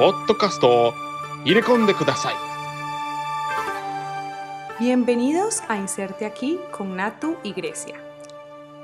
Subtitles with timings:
[0.00, 0.94] ポッドキャストを
[1.44, 2.34] 入れ込んでください
[4.78, 7.94] Bienvenidos a Inserte aquí con Natu y Grecia.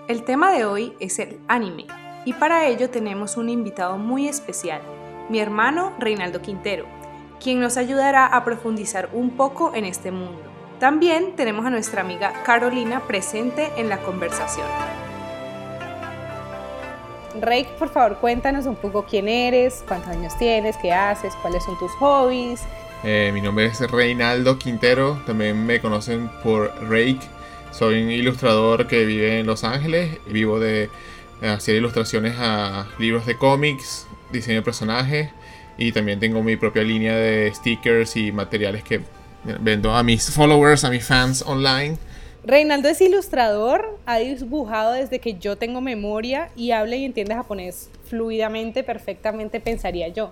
[0.08, 1.86] El tema de hoy es el anime
[2.24, 4.80] y para ello tenemos un invitado muy especial,
[5.28, 6.86] mi hermano Reinaldo Quintero,
[7.40, 10.40] quien nos ayudará a profundizar un poco en este mundo.
[10.80, 14.66] También tenemos a nuestra amiga Carolina presente en la conversación.
[17.41, 21.77] Rey, por favor, cuéntanos un poco quién eres, cuántos años tienes, qué haces, cuáles son
[21.79, 22.61] tus hobbies.
[23.03, 27.19] Eh, mi nombre es Reinaldo Quintero, también me conocen por Rake.
[27.71, 30.89] Soy un ilustrador que vive en Los Ángeles, vivo de
[31.41, 35.29] hacer ilustraciones a libros de cómics, diseño de personajes
[35.77, 39.01] y también tengo mi propia línea de stickers y materiales que
[39.59, 41.97] vendo a mis followers, a mis fans online.
[42.47, 47.89] Reinaldo es ilustrador, ha dibujado desde que yo tengo memoria y habla y entiende japonés
[48.09, 50.31] fluidamente, perfectamente, pensaría yo.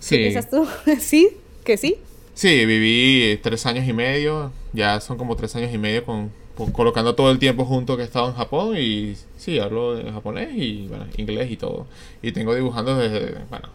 [0.00, 0.16] Sí.
[0.16, 0.66] ¿Qué piensas tú?
[1.00, 1.28] ¿Sí?
[1.64, 1.96] ¿Que sí?
[2.34, 6.72] Sí, viví tres años y medio, ya son como tres años y medio con, con-
[6.72, 10.88] colocando todo el tiempo junto que he estado en Japón y sí, hablo japonés y
[10.88, 11.86] bueno, inglés y todo.
[12.20, 13.68] Y tengo dibujando desde, bueno,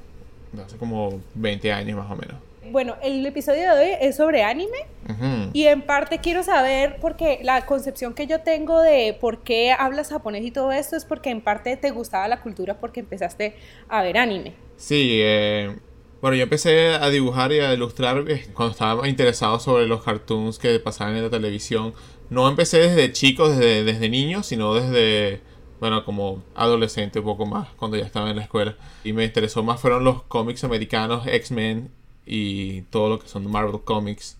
[0.65, 2.35] hace como 20 años más o menos.
[2.71, 4.77] Bueno, el episodio de hoy es sobre anime
[5.09, 5.49] Ujú.
[5.53, 10.09] y en parte quiero saber, porque la concepción que yo tengo de por qué hablas
[10.09, 13.55] japonés y todo esto es porque en parte te gustaba la cultura porque empezaste
[13.87, 14.53] a ver anime.
[14.75, 15.75] Sí, eh,
[16.21, 20.59] bueno, yo empecé a dibujar y a ilustrar eh, cuando estaba interesado sobre los cartoons
[20.59, 21.93] que pasaban en la televisión.
[22.29, 25.41] No empecé desde chico, desde, desde niño, sino desde,
[25.79, 28.75] bueno, como adolescente un poco más, cuando ya estaba en la escuela.
[29.03, 31.89] Y me interesó más fueron los cómics americanos, X-Men
[32.29, 34.37] y todo lo que son Marvel Comics.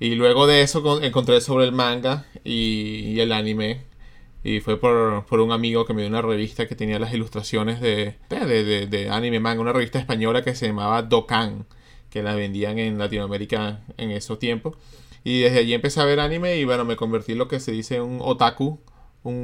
[0.00, 3.82] Y luego de eso con- encontré sobre el manga y, y el anime.
[4.42, 7.80] Y fue por, por un amigo que me dio una revista que tenía las ilustraciones
[7.80, 11.64] de, de, de- de anime manga, una revista española que se llamaba Dokan,
[12.10, 14.76] que la vendían en Latinoamérica en esos tiempos.
[15.24, 17.72] Y desde allí empecé a ver anime y bueno, me convertí en lo que se
[17.72, 18.78] dice un otaku,
[19.22, 19.34] un,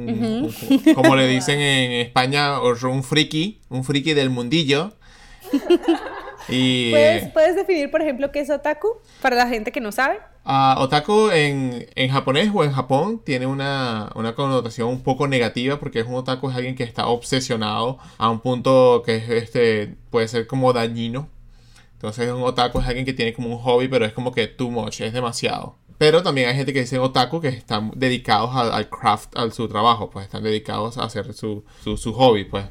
[0.43, 4.93] un- como le dicen en España, un friki, un friki del mundillo.
[6.51, 8.89] Y, ¿Puedes, ¿Puedes definir, por ejemplo, qué es otaku
[9.21, 10.19] para la gente que no sabe?
[10.43, 15.79] Ah, otaku en, en japonés o en Japón tiene una, una connotación un poco negativa
[15.79, 19.95] porque es un otaku es alguien que está obsesionado a un punto que es este
[20.09, 21.29] puede ser como dañino.
[21.93, 24.71] Entonces un otaku es alguien que tiene como un hobby pero es como que too
[24.71, 25.75] much, es demasiado.
[25.99, 29.67] Pero también hay gente que dice otaku que están dedicados al, al craft, al su
[29.67, 32.65] trabajo, pues están dedicados a hacer su, su, su hobby, pues.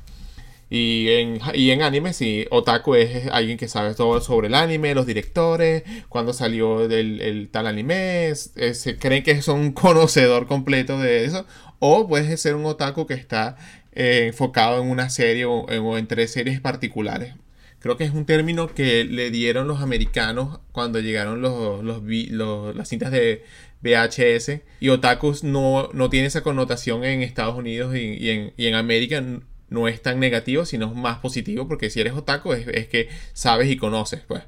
[0.72, 4.94] Y en, y en anime, sí, otaku es alguien que sabe todo sobre el anime,
[4.94, 9.72] los directores, cuándo salió del, el tal anime, es- es- se creen que son un
[9.74, 11.44] conocedor completo de eso.
[11.80, 13.56] O puedes ser un otaku que está
[13.92, 15.66] eh, enfocado en una serie o
[15.98, 17.34] en, tres series particulares.
[17.80, 22.88] Creo que es un término que le dieron los americanos cuando llegaron los, los, las
[22.88, 23.42] cintas de
[23.82, 24.60] VHS.
[24.80, 28.74] Y otakus no, no tiene esa connotación en Estados Unidos y, y en, y en
[28.74, 29.22] América
[29.70, 33.70] no es tan negativo, sino más positivo, porque si eres otaku es, es que sabes
[33.70, 34.42] y conoces, pues.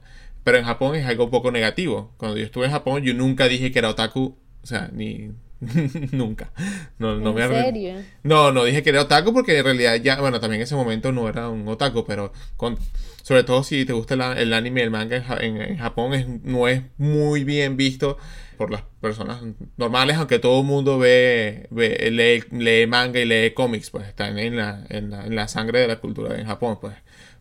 [0.44, 2.12] Pero en Japón es algo un poco negativo.
[2.16, 5.30] Cuando yo estuve en Japón, yo nunca dije que era otaku, o sea, ni...
[6.12, 6.50] nunca.
[6.98, 7.94] No, no ¿En me serio?
[8.24, 11.12] no, no dije que era otaku porque en realidad ya, bueno, también en ese momento
[11.12, 12.76] no era un otaku, pero con,
[13.22, 16.26] sobre todo si te gusta el, a- el anime el manga en- en Japón es,
[16.42, 18.18] no es muy bien visto
[18.62, 19.42] por las personas
[19.76, 24.38] normales, aunque todo el mundo ve, ve- lee, lee manga y lee cómics, pues están
[24.38, 26.94] en la, en la, en la sangre de la cultura en Japón, pues.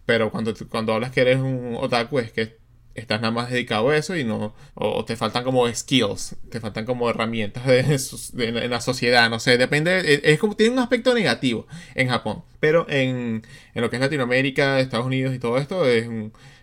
[0.05, 2.57] Pero cuando, cuando hablas que eres un otaku es que
[2.95, 6.85] estás nada más dedicado a eso y no o, te faltan como skills te faltan
[6.85, 10.73] como herramientas de, sus- de- en la sociedad no sé depende es, es como tiene
[10.73, 13.43] un aspecto negativo en Japón pero en,
[13.75, 16.05] en lo que es Latinoamérica Estados Unidos y todo esto es,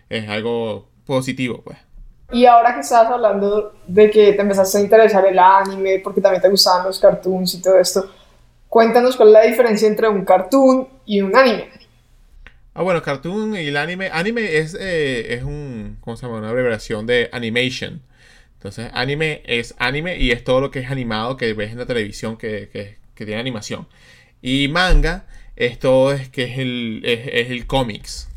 [0.09, 1.77] es algo positivo pues
[2.31, 6.41] Y ahora que estabas hablando de que te empezaste a interesar el anime, porque también
[6.41, 8.11] te gustaban los cartoons y todo esto,
[8.67, 11.69] cuéntanos cuál es la diferencia entre un cartoon y un anime.
[12.75, 14.09] Ah, bueno, cartoon y el anime.
[14.13, 16.37] Anime es, eh, es un, ¿cómo se llama?
[16.37, 18.01] Una abreviación de animation.
[18.53, 21.85] Entonces, anime es anime y es todo lo que es animado que ves en la
[21.85, 23.87] televisión que, que, que tiene animación.
[24.41, 25.25] Y manga
[25.55, 28.28] es todo es que es el, es, es el cómics.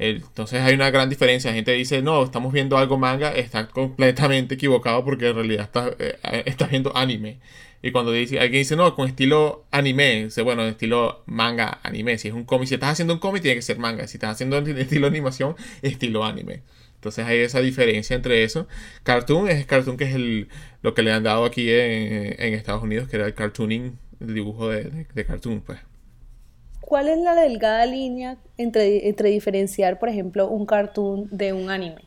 [0.00, 1.50] Entonces hay una gran diferencia.
[1.50, 5.92] La gente dice, no, estamos viendo algo manga, está completamente equivocado porque en realidad estás
[5.98, 7.38] eh, estás viendo anime.
[7.82, 12.16] Y cuando dice, alguien dice, no, con estilo anime, dice, bueno, estilo manga anime.
[12.18, 14.06] Si es un cómic, si estás haciendo un cómic, tiene que ser manga.
[14.06, 16.62] Si estás haciendo estilo animación, estilo anime.
[16.94, 18.68] Entonces hay esa diferencia entre eso.
[19.02, 20.48] Cartoon es cartoon que es el,
[20.82, 24.34] lo que le han dado aquí en, en Estados Unidos, que era el cartooning, el
[24.34, 25.78] dibujo de, de cartoon, pues.
[26.90, 32.02] ¿Cuál es la delgada línea entre, entre diferenciar, por ejemplo, un cartoon de un anime?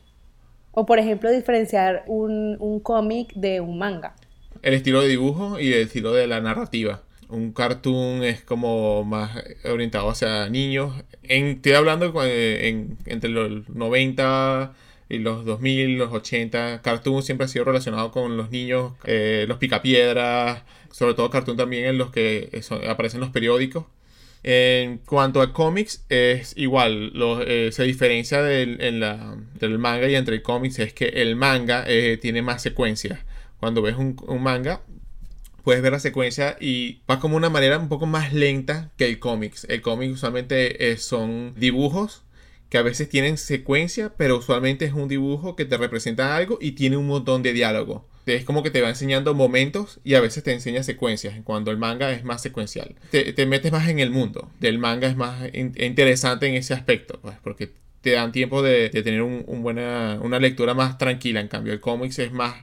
[0.71, 4.13] O, por ejemplo, diferenciar un, un cómic de un manga.
[4.61, 7.01] El estilo de dibujo y el estilo de la narrativa.
[7.29, 9.31] Un cartoon es como más
[9.63, 10.93] orientado hacia niños.
[11.23, 14.73] En, estoy hablando en, entre los 90
[15.07, 16.81] y los 2000, los 80.
[16.81, 21.85] Cartoon siempre ha sido relacionado con los niños, eh, los picapiedras, sobre todo cartoon también
[21.85, 22.49] en los que
[22.85, 23.85] aparecen los periódicos.
[24.43, 27.13] En cuanto a cómics, es igual,
[27.47, 31.85] eh, se diferencia del, en la, del manga y entre cómics es que el manga
[32.19, 33.19] tiene más secuencias.
[33.59, 34.81] Cuando ves un, un, manga,
[35.63, 39.19] puedes ver la secuencia y va como una manera un poco más lenta que el
[39.19, 39.65] cómics.
[39.69, 42.23] El cómic usualmente eh, son dibujos
[42.69, 46.71] que a veces tienen secuencia, pero usualmente es un dibujo que te representa algo y
[46.71, 48.07] tiene un montón de diálogo.
[48.25, 51.77] Es como que te va enseñando momentos y a veces te enseña secuencias, cuando el
[51.77, 52.95] manga es más secuencial.
[53.11, 54.49] Te, metes más en el mundo.
[54.61, 57.71] El manga es más interesante en ese aspecto, pues, porque
[58.01, 61.39] te dan tiempo de, tener buena, una lectura más tranquila.
[61.39, 62.55] En cambio, el cómics es más,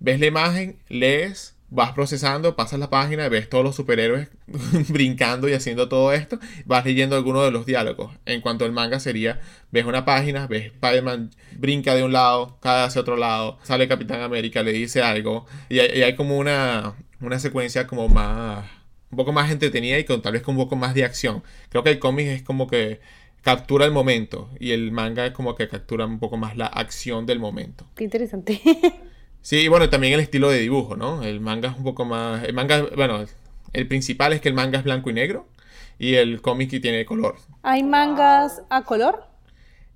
[0.00, 4.28] ves la imagen, lees vas procesando, pasas la página, ves todos los superhéroes
[4.88, 8.14] brincando y haciendo todo esto, vas leyendo algunos de los diálogos.
[8.26, 9.40] En cuanto al manga sería,
[9.72, 14.20] ves una página, ves Spider-Man brinca de un lado, cae hacia otro lado, sale Capitán
[14.20, 18.64] América, le dice algo, y hay, como una, una secuencia como más,
[19.10, 21.42] un poco más entretenida y con tal vez con un poco más de acción.
[21.70, 23.00] Creo que el cómic es como que
[23.42, 27.26] captura el momento y el manga es como que captura un poco más la acción
[27.26, 27.84] del momento.
[27.96, 28.60] Qué interesante.
[29.44, 31.22] Sí, bueno, también el estilo de dibujo, ¿no?
[31.22, 32.42] El manga es un poco más...
[32.44, 33.26] El manga, bueno,
[33.74, 35.46] el principal es que el manga es blanco y negro
[35.98, 37.36] y el cómic tiene color.
[37.62, 39.26] ¿Hay mangas a color?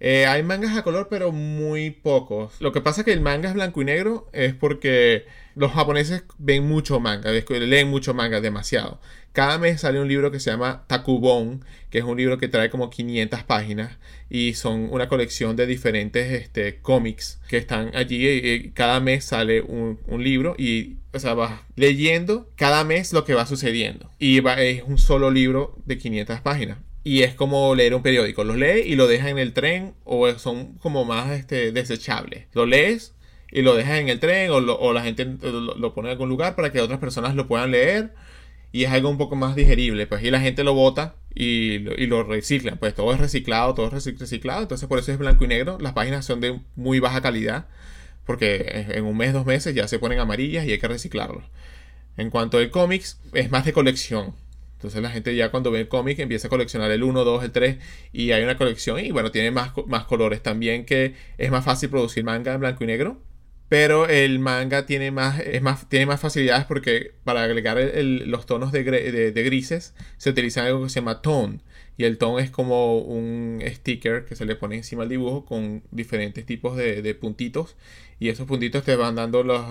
[0.01, 2.61] Eh, hay mangas a color, pero muy pocos.
[2.61, 6.23] Lo que pasa es que el manga es blanco y negro es porque los japoneses
[6.39, 9.01] ven mucho manga, leen mucho manga, demasiado.
[9.33, 12.71] Cada mes sale un libro que se llama Takubon, que es un libro que trae
[12.71, 13.99] como 500 páginas
[14.31, 18.27] y son una colección de diferentes este, cómics que están allí.
[18.29, 23.35] Y cada mes sale un, libro y o sea, vas leyendo cada mes lo que
[23.35, 24.11] va sucediendo.
[24.19, 26.79] Y es un solo libro de 500 páginas.
[27.09, 28.45] Y es como leer un periódico.
[28.45, 32.49] Lo lees y lo dejas en el tren o son como más este, desechables.
[32.53, 33.15] Lo lees
[33.51, 36.71] y lo dejas en el tren o, la gente lo, pone en algún lugar para
[36.71, 38.13] que otras personas lo puedan leer
[38.73, 41.95] y es algo un poco más digerible, pues, y la gente lo bota y lo,
[41.95, 45.47] y lo reciclan, pues todo es reciclado, todo es reciclado, entonces por eso es blanco
[45.47, 47.69] y negro, las páginas son de muy baja calidad,
[48.27, 51.45] porque en un mes, dos meses ya se ponen amarillas y hay que reciclarlos.
[52.19, 54.35] En cuanto al cómics, es más de colección.
[54.79, 57.51] Entonces la gente ya cuando ve el cómic empieza a coleccionar el 1, 2, el
[57.51, 57.79] 3
[58.13, 61.91] y hay una colección y bueno, tiene más, más colores también que es más fácil
[61.91, 63.21] producir manga en blanco y negro
[63.69, 68.73] pero el manga tiene más, es más, tiene más facilidades porque para agregar los tonos
[68.73, 71.61] de, grises se utiliza algo que se llama tone.
[71.99, 75.83] Y el tone es como un sticker que se le pone encima al dibujo con
[75.91, 77.77] diferentes tipos de, puntitos.
[78.19, 79.67] Y esos puntitos te van dando los,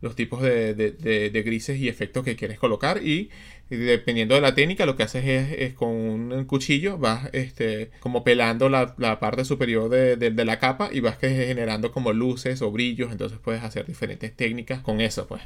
[0.00, 3.30] los tipos de, grises y efectos que quieres colocar y
[3.76, 8.68] dependiendo de la técnica lo que haces es, con un cuchillo vas este, como pelando
[8.68, 13.62] la, parte superior de, la capa y vas generando como luces o brillos entonces puedes
[13.62, 15.42] hacer diferentes técnicas con eso pues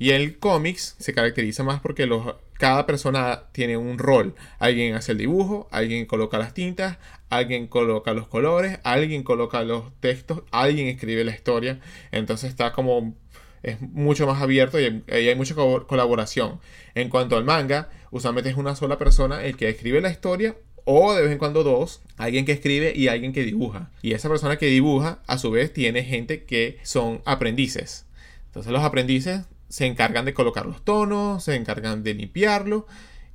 [0.00, 4.34] y el cómics se caracteriza más porque los, cada persona tiene un rol.
[4.58, 6.96] Alguien hace el dibujo, alguien coloca las tintas,
[7.28, 11.80] alguien coloca los colores, alguien coloca los textos, alguien escribe la historia.
[12.12, 13.14] Entonces está como
[13.62, 16.60] es mucho más abierto y hay, mucha colaboración.
[16.94, 21.14] En cuanto al manga, usualmente es una sola persona el que escribe la historia o
[21.14, 23.90] de vez en cuando dos, alguien que escribe y alguien que dibuja.
[24.02, 28.06] Y esa persona que dibuja, a su vez, tiene gente que son aprendices.
[28.46, 32.86] Entonces los aprendices se encargan de colocar los tonos, se encargan de limpiarlo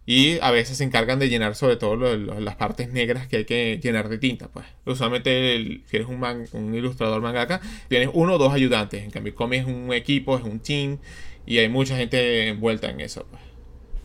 [0.06, 3.80] y a veces se encargan de llenar sobre todo las partes negras que hay que
[3.82, 4.48] llenar de tinta.
[4.50, 9.04] Pues usualmente si eres un, un ilustrador mangaka, tienes uno o dos ayudantes.
[9.04, 11.00] En cambio, Comi es un equipo, es un team
[11.46, 13.26] y hay mucha gente envuelta en eso.
[13.30, 13.42] Pues.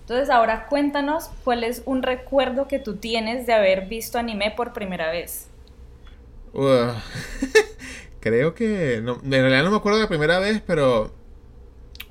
[0.02, 4.72] Entonces ahora cuéntanos cuál es un recuerdo que tú tienes de haber visto anime por
[4.72, 5.48] primera vez.
[8.20, 8.94] creo que...
[8.94, 11.12] en realidad no me acuerdo de la primera vez, pero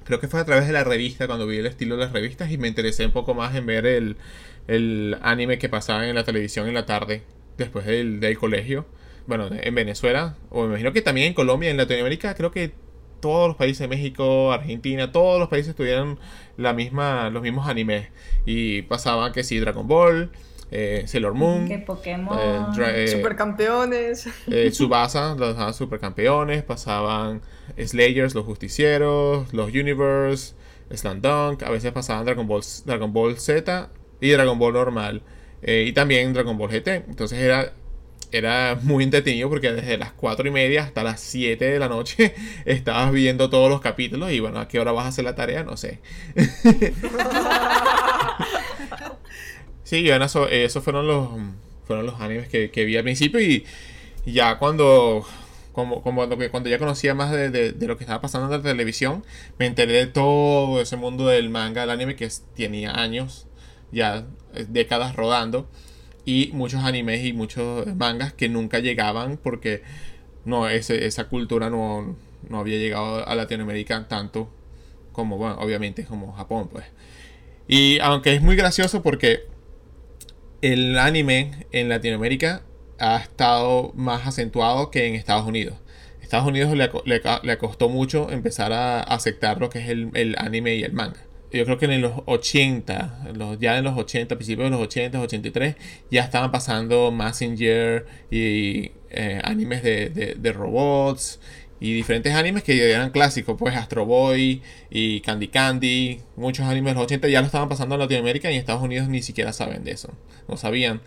[0.10, 2.51] creo que fue a través de la revista cuando vi el estilo de las revistas
[2.51, 6.68] y me interesé un poco más en ver el, anime que pasaba en la televisión
[6.68, 7.22] en la tarde
[7.60, 8.88] después del, colegio.
[9.28, 12.72] Bueno, en Venezuela, o me imagino que también en Colombia, en Latinoamérica, creo que
[13.20, 16.18] todos los países, México, Argentina, todos los países tuvieron
[16.58, 18.08] la misma, los mismos animes.
[18.48, 20.32] Y pasaban que sí, Dragon Ball,
[20.72, 27.42] eh, Sailor Moon, que Pokémon, eh, eh, Supercampeones, eh, Subasa, los Supercampeones, pasaban
[27.78, 30.54] Slayers, los Justicieros, los Universe,
[30.94, 33.90] Slam Dunk, a veces pasaban Dragon Ball, Dragon Ball Z
[34.22, 35.22] y Dragon Ball normal.
[35.62, 36.88] eh, y también Dragon Ball GT.
[37.10, 37.74] Entonces era,
[38.32, 42.34] era muy entretenido porque desde las 4 y media hasta las 7 de la noche
[42.66, 45.64] estabas viendo todos los capítulos y bueno, ¿a qué hora vas a hacer la tarea?
[45.64, 46.00] No sé.
[49.89, 51.29] sí, bueno, eso, esos fueron los,
[51.86, 53.65] fueron los animes que, que vi al principio y
[54.24, 55.25] ya cuando
[55.74, 59.24] como, como cuando ya conocía más de, de, lo que estaba pasando en la televisión,
[59.58, 63.48] me enteré de todo ese mundo del manga, del anime que tenía años,
[63.91, 65.67] ya eh, décadas rodando,
[66.24, 69.81] y muchos animes y muchos mangas que nunca llegaban porque
[70.46, 72.15] no, ese, esa cultura no,
[72.48, 74.51] no había llegado a Latinoamérica tanto
[75.13, 76.86] como, bueno, obviamente como Japón, pues.
[77.67, 79.49] Y aunque es muy gracioso porque
[80.62, 82.63] el anime en Latinoamérica
[83.00, 85.75] ha estado más acentuado que en Estados Unidos.
[86.22, 90.94] Estados Unidos le, costó mucho empezar a aceptar lo que es el, anime y el
[90.94, 91.22] manga.
[91.51, 95.20] Yo creo que en los 80, los, ya en los 80, principios de los 80,
[95.20, 95.75] 83,
[96.12, 101.39] ya estaban pasando Messenger y eh, animes de, robots
[101.80, 106.96] y diferentes animes que eran clásicos, pues Astro Boy y Candy Candy, muchos animes de
[106.96, 109.84] los 80 ya lo estaban pasando en Latinoamérica y en Estados Unidos ni siquiera saben
[109.84, 110.14] de eso,
[110.48, 111.02] no sabían.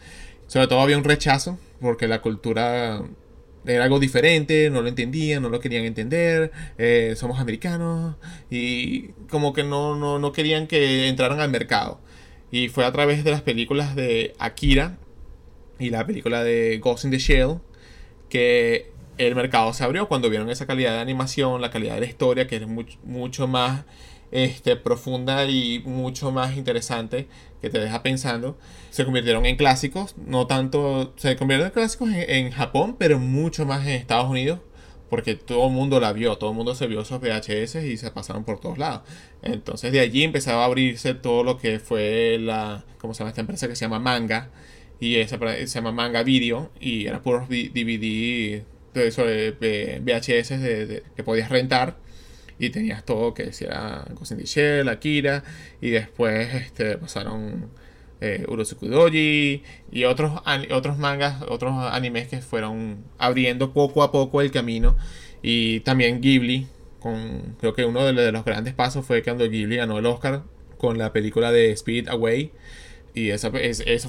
[0.47, 3.02] Sobre todo había un rechazo porque la cultura
[3.67, 8.17] era algo diferente, no lo entendían, no lo querían entender, eh, somos americanos
[8.50, 12.00] y como que no, no, no querían que entraran al mercado.
[12.50, 14.99] Y fue a través de las películas de Akira
[15.79, 17.59] y la película de Ghost in the Shell
[18.29, 18.91] que
[19.26, 22.47] el mercado se abrió cuando vieron esa calidad de animación, la calidad de la historia,
[22.47, 23.85] que es mucho, más
[24.31, 27.29] este, profunda y mucho más interesante
[27.61, 28.59] que te deja pensando.
[28.91, 33.87] Se convirtieron en clásicos, no tanto, se convirtieron en clásicos en, Japón, pero mucho más
[33.87, 34.61] en Estados Unidos,
[35.11, 38.11] porque todo el mundo la vio, todo el mundo se vio esos VHS y se
[38.11, 39.02] pasaron por todos lados.
[39.43, 43.43] Entonces de allí empezaba a abrirse todo lo que fue la, ¿cómo se llama esta
[43.43, 44.50] empresa que se llama Manga?
[45.00, 48.62] Y esa se llama Manga Video y era puros DVD
[48.94, 51.96] de, VHS de, que podías rentar
[52.58, 55.42] y tenías todo que decía Ghost in the Shell, Akira,
[55.80, 57.70] y después este, pasaron
[58.20, 58.46] eh,
[58.80, 64.96] Doji y otros, otros mangas, otros animes que fueron abriendo poco a poco el camino,
[65.42, 66.68] y también Ghibli,
[67.00, 70.44] con, creo que uno de, los grandes pasos fue cuando Ghibli ganó el Oscar
[70.78, 72.52] con la película de Spirit Away,
[73.14, 73.50] y eso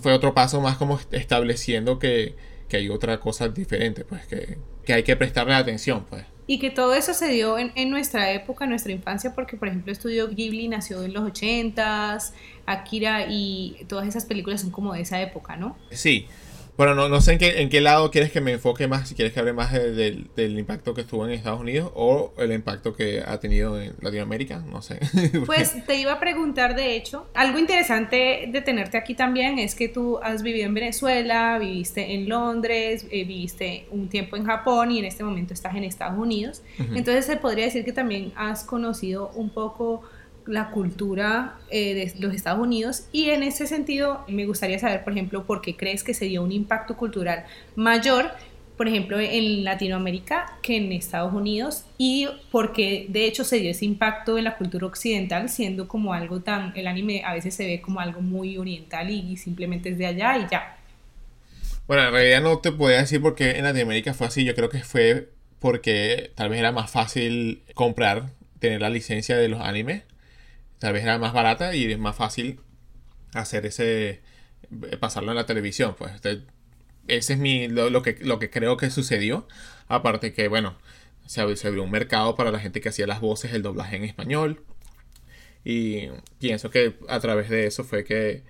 [0.01, 2.35] fue otro paso más como estableciendo que,
[2.73, 6.25] que hay otra cosa diferente, pues que, que hay que prestarle atención, pues.
[6.47, 9.67] Y que todo eso se dio en, en, nuestra época, en nuestra infancia, porque por
[9.67, 12.31] ejemplo Estudio Ghibli nació en los 80s,
[12.65, 15.77] Akira y todas esas películas son como de esa época, ¿no?
[15.91, 16.27] Sí,
[16.75, 19.15] bueno, no, no sé en qué, en qué lado quieres que me enfoque más, si
[19.15, 23.21] quieres que hable más del impacto que estuvo en Estados Unidos o el impacto que
[23.25, 24.99] ha tenido en Latinoamérica, no sé.
[25.45, 29.87] Pues te iba a preguntar, de hecho, algo interesante de tenerte aquí también es que
[29.87, 34.99] tú has vivido en Venezuela, viviste en Londres, eh, viviste un tiempo en Japón y
[34.99, 36.63] en este momento estás en Estados Unidos.
[36.95, 40.01] Entonces se podría decir que también has conocido un poco
[40.45, 45.13] la cultura eh, de los Estados Unidos y en ese sentido me gustaría saber, por
[45.13, 47.45] ejemplo, por qué crees que se dio un impacto cultural
[47.75, 48.31] mayor,
[48.77, 53.71] por ejemplo, en Latinoamérica que en Estados Unidos y por qué de hecho se dio
[53.71, 57.65] ese impacto en la cultura occidental siendo como algo tan, el anime a veces se
[57.65, 60.77] ve como algo muy oriental y, simplemente es de allá y ya.
[61.87, 64.69] Bueno, en realidad no te podía decir por qué en Latinoamérica fue así, yo creo
[64.69, 70.03] que fue porque tal vez era más fácil comprar, tener la licencia de los animes
[70.83, 72.59] tal vez era más barata y es más fácil
[73.33, 74.21] hacer ese
[74.99, 76.13] pasarlo en la televisión pues.
[76.13, 76.41] Este,
[77.07, 79.47] ese es mi lo, que lo que creo que sucedió.
[79.87, 80.75] Aparte que bueno
[81.25, 84.61] se abrió, un mercado para la gente que hacía las voces el doblaje en español.
[85.63, 86.09] Y
[86.39, 88.43] pienso que a través de eso fue que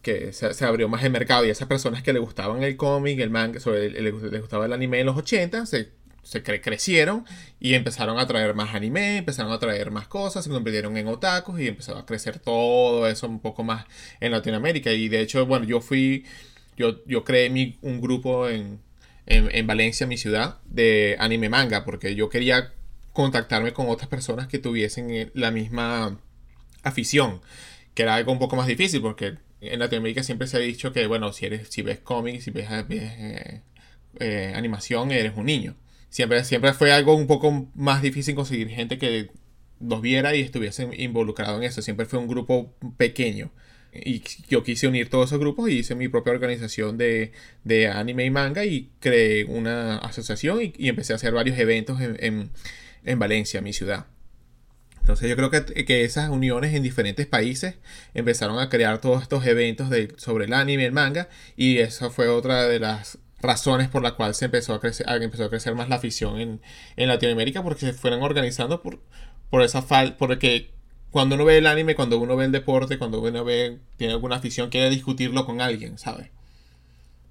[0.00, 1.44] que se, abrió más el mercado.
[1.44, 5.00] Y esas personas que le gustaban el cómic, el manga, sobre, le, gustaba el anime
[5.00, 5.90] en los 80, se
[6.22, 7.24] se crecieron
[7.58, 11.60] y empezaron a traer más anime, empezaron a traer más cosas, se convirtieron en otakus
[11.60, 13.86] y empezó a crecer todo eso un poco más
[14.20, 14.92] en Latinoamérica.
[14.92, 16.24] Y de hecho, bueno, yo fui,
[16.76, 18.80] yo, yo creé mi, un grupo en,
[19.26, 22.72] en, Valencia, mi ciudad, de anime manga, porque yo quería
[23.12, 26.18] contactarme con otras personas que tuviesen la misma
[26.82, 27.40] afición,
[27.94, 31.06] que era algo un poco más difícil, porque en Latinoamérica siempre se ha dicho que,
[31.06, 33.62] bueno, si, eres, si ves cómics, si ves, eh,
[34.18, 35.76] eh, animación, eres un niño
[36.10, 39.30] siempre, siempre fue algo un poco más difícil conseguir gente que
[39.80, 41.80] nos viera y estuviese involucrado en eso.
[41.80, 43.50] Siempre fue un grupo pequeño.
[43.92, 47.32] Y yo quise unir todos esos grupos y hice mi propia organización de,
[47.92, 52.50] anime y manga y creé una asociación y, empecé a hacer varios eventos en,
[53.04, 54.06] en, Valencia, mi ciudad.
[55.00, 57.76] Entonces yo creo que, que esas uniones en diferentes países
[58.14, 62.10] empezaron a crear todos estos eventos de, sobre el anime y el manga y eso
[62.10, 65.74] fue otra de las razones por la cual se empezó a crecer, empezó a crecer
[65.74, 66.60] más la afición en,
[66.96, 69.00] en Latinoamérica porque se fueron organizando por,
[69.50, 70.70] por esa falta, porque
[71.10, 74.36] cuando uno ve el anime, cuando uno ve el deporte, cuando uno ve, tiene alguna
[74.36, 76.30] afición, quiere discutirlo con alguien, ¿sabes?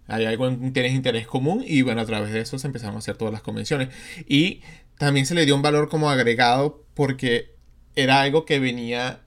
[0.08, 3.00] Hay algo en tienes interés común y bueno, a través de eso se empezaron a
[3.00, 3.90] hacer todas las convenciones.
[4.28, 4.62] Y
[4.98, 7.54] también se le dio un valor como agregado porque
[7.96, 9.22] era algo que venía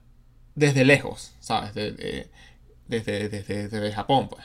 [0.55, 1.73] desde lejos, ¿sabes?
[1.73, 4.43] desde, desde, Japón, pues.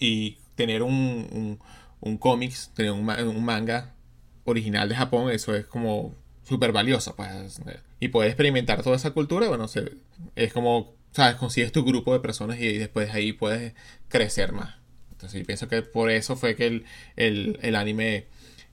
[0.00, 1.60] Y tener un, un,
[2.00, 3.94] un cómics, tener un, un, manga
[4.44, 7.60] original de Japón, eso es como súper valioso, pues.
[8.00, 9.92] Y poder experimentar toda esa cultura, bueno, se,
[10.34, 11.36] es como, ¿sabes?
[11.36, 13.74] Consigues tu grupo de personas y después ahí puedes
[14.08, 14.74] crecer más.
[15.12, 16.84] Entonces yo pienso que por eso fue que
[17.16, 18.26] el, anime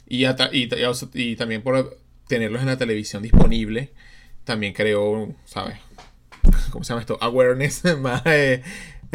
[0.08, 3.92] y, y, también por tenerlos en la televisión disponible,
[4.44, 5.78] también creó, ¿sabes?
[6.72, 7.18] ¿Cómo se llama esto?
[7.22, 8.22] Awareness más...
[8.26, 8.62] Eh,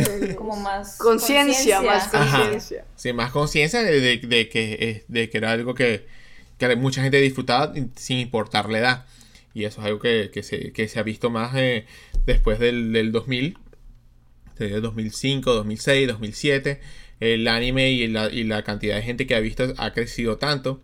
[0.37, 2.85] como más conciencia, más conciencia.
[2.97, 6.07] Sí, más conciencia de, que, de que era algo que,
[6.59, 9.07] que mucha gente disfrutaba sin importar la edad.
[9.55, 11.87] Y eso es algo que, se, ha visto más eh,
[12.27, 13.59] después del, del 2000,
[14.59, 16.81] desde 2005, 2006, 2007
[17.21, 20.81] el anime y la, y la cantidad de gente que ha visto ha crecido tanto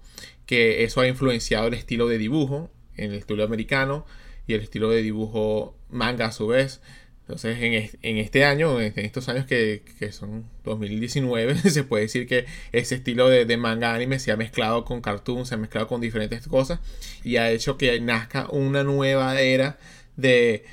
[0.46, 4.04] que eso ha influenciado el estilo de dibujo, en el estilo americano
[4.46, 6.80] y el estilo de dibujo manga a su vez.
[7.26, 7.56] Entonces,
[8.02, 13.28] en, este año, en estos años que, son 2019, se puede decir que ese estilo
[13.28, 16.80] de, de, manga anime se ha mezclado con cartoon, se ha mezclado con diferentes cosas
[17.22, 19.78] y ha hecho que nazca una nueva era
[20.16, 20.64] de,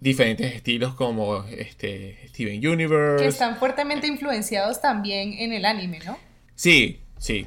[0.00, 3.22] diferentes estilos como este Steven Universe.
[3.22, 6.18] Que están fuertemente influenciados también en el anime, ¿no?
[6.54, 7.46] Sí, sí.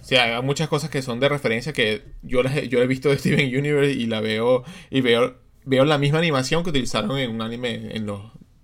[0.00, 3.18] O sea, hay muchas cosas que son de referencia que yo, yo he visto de
[3.18, 5.36] Steven Universe y la veo y veo,
[5.68, 8.22] veo la misma animación que utilizaron en un anime en los,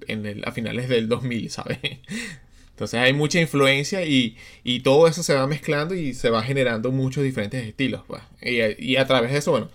[0.09, 1.79] en a finales del 2000, ¿sabes?
[2.71, 6.91] Entonces hay mucha influencia y, y, todo eso se va mezclando y se va generando
[6.91, 8.03] muchos diferentes estilos.
[8.09, 8.21] Pues.
[8.43, 9.71] Y, y a través de eso, bueno,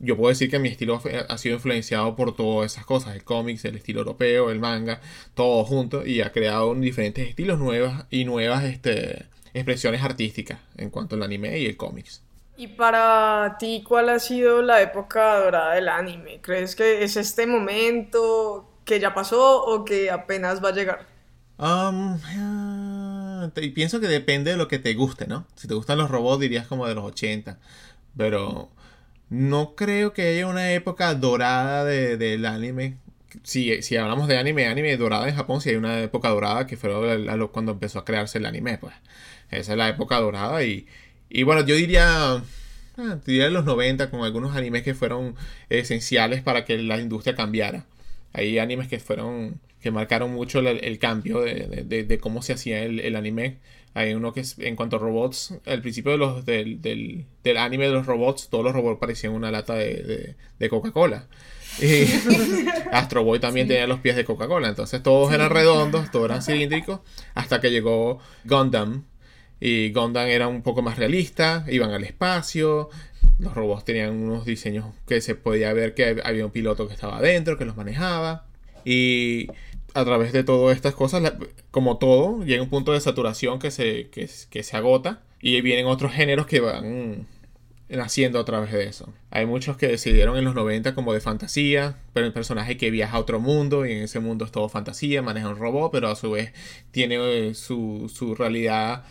[0.00, 3.64] yo puedo decir que mi estilo ha sido influenciado por todas esas cosas, el cómics,
[3.66, 5.00] el estilo europeo, el manga,
[5.34, 11.16] todo junto y ha creado diferentes estilos nuevas y nuevas este, expresiones artísticas en cuanto
[11.16, 12.22] al anime y el cómics.
[12.60, 16.40] Y para ti, ¿cuál ha sido la época dorada del anime?
[16.42, 21.06] ¿Crees que es este momento que ya pasó o que apenas va a llegar?
[21.56, 22.20] Um,
[23.74, 25.46] pienso que depende de lo que te guste, ¿no?
[25.54, 27.58] Si te gustan los robots dirías como de los 80,
[28.14, 28.68] pero
[29.30, 32.98] no creo que haya una época dorada de, del anime.
[33.42, 36.76] Si, si hablamos de anime, anime dorada en Japón, si hay una época dorada que
[36.76, 36.90] fue
[37.52, 38.92] cuando empezó a crearse el anime, pues.
[39.50, 40.86] Esa es la época dorada y,
[41.30, 42.42] y bueno, yo diría,
[42.98, 45.34] ah, diría los 90 con algunos animes que fueron
[45.68, 47.86] esenciales para que la industria cambiara.
[48.32, 53.00] Hay animes que fueron, que marcaron mucho el, cambio de, de, cómo se hacía el,
[53.00, 53.58] el anime
[53.94, 57.56] hay uno que es en cuanto a robots, al principio de los, del, del, del,
[57.56, 61.26] anime de los robots, todos los robots parecían una lata de, de, Coca-Cola.
[61.80, 62.04] Y
[62.92, 64.68] Astro Boy también tenía los pies de Coca-Cola.
[64.68, 67.00] Entonces todos eran redondos, todos eran cilíndricos,
[67.34, 69.04] hasta que llegó Gundam.
[69.60, 72.88] Y Gundam era un poco más realista, iban al espacio,
[73.38, 77.18] los robots tenían unos diseños que se podía ver que había un piloto que estaba
[77.18, 78.46] adentro, que los manejaba.
[78.84, 79.48] Y
[79.94, 81.34] a través de todas estas cosas,
[81.70, 84.26] como todo, llega un punto de saturación que se, que,
[84.62, 87.26] se agota y vienen otros géneros que van
[87.88, 89.12] naciendo a través de eso.
[89.30, 93.16] Hay muchos que decidieron en los 90 como de fantasía, pero el personaje que viaja
[93.16, 96.16] a otro mundo y en ese mundo es todo fantasía, maneja un robot, pero a
[96.16, 96.52] su vez
[96.92, 97.16] tiene
[97.48, 99.04] eh, su, su realidad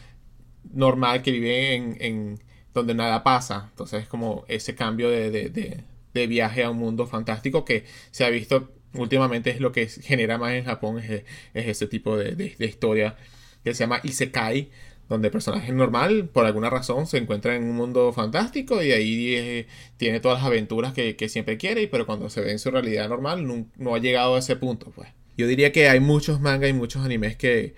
[0.73, 2.39] normal que vive en, en,
[2.73, 3.67] donde nada pasa.
[3.71, 8.25] Entonces es como ese cambio de, de, de viaje a un mundo fantástico que se
[8.25, 12.55] ha visto últimamente es lo que genera más en Japón, es, es ese tipo de,
[12.59, 13.15] historia
[13.63, 14.69] que se llama Isekai,
[15.07, 19.35] donde el personaje normal, por alguna razón, se encuentra en un mundo fantástico y ahí
[19.35, 19.67] eh,
[19.97, 23.45] tiene todas las aventuras que, siempre quiere, pero cuando se ve en su realidad normal
[23.75, 25.09] no, ha llegado a ese punto, pues.
[25.35, 27.73] Yo diría que hay muchos mangas y muchos animes que,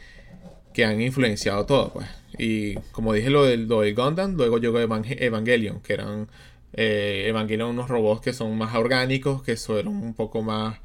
[0.73, 2.07] que han influenciado todo, pues.
[2.37, 6.29] Y como dije lo del, lo Gundam, luego llegó Evangelion, que eran
[6.73, 10.79] eh, Evangelion unos robots que son más orgánicos, que son un poco más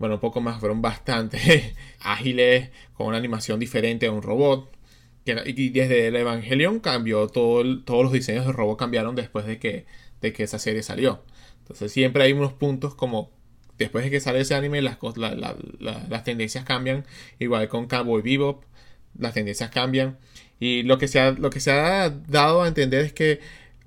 [0.00, 4.70] bueno, un poco más, fueron bastante ágiles, con una animación diferente a un robot.
[5.44, 9.84] Y desde el Evangelion cambió todo todos los diseños del robot cambiaron después de que,
[10.22, 11.22] de que esa serie salió.
[11.60, 13.30] Entonces siempre hay unos puntos como
[13.76, 17.04] después de que sale ese anime las, las tendencias cambian.
[17.38, 18.64] Igual con Cowboy Bebop,
[19.18, 20.18] las tendencias cambian.
[20.58, 23.40] Y lo que, se ha, lo que se ha dado a entender es que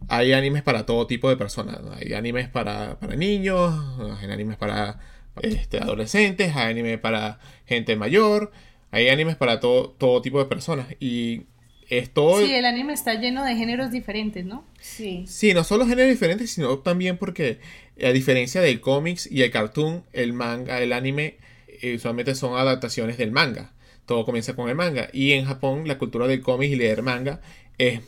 [0.08, 1.80] hay animes para todo tipo de personas.
[2.00, 3.74] Hay animes para, para niños,
[4.22, 5.00] hay animes para
[5.42, 8.52] este, adolescentes, hay animes para gente mayor,
[8.92, 10.88] hay animes para todo, todo tipo de personas.
[11.00, 11.44] Y
[11.90, 12.40] es todo...
[12.40, 14.66] Sí, el anime está lleno de géneros diferentes, ¿no?
[14.80, 15.26] Sí.
[15.28, 17.60] Sí, no solo géneros diferentes, sino también porque
[18.02, 21.38] a diferencia del cómics y el cartoon, el manga, el anime
[21.82, 23.73] eh, usualmente son adaptaciones del manga.
[24.06, 25.10] Todo comienza con el manga.
[25.14, 27.42] Y en Japón la cultura del cómic y leer manga
[27.78, 28.02] es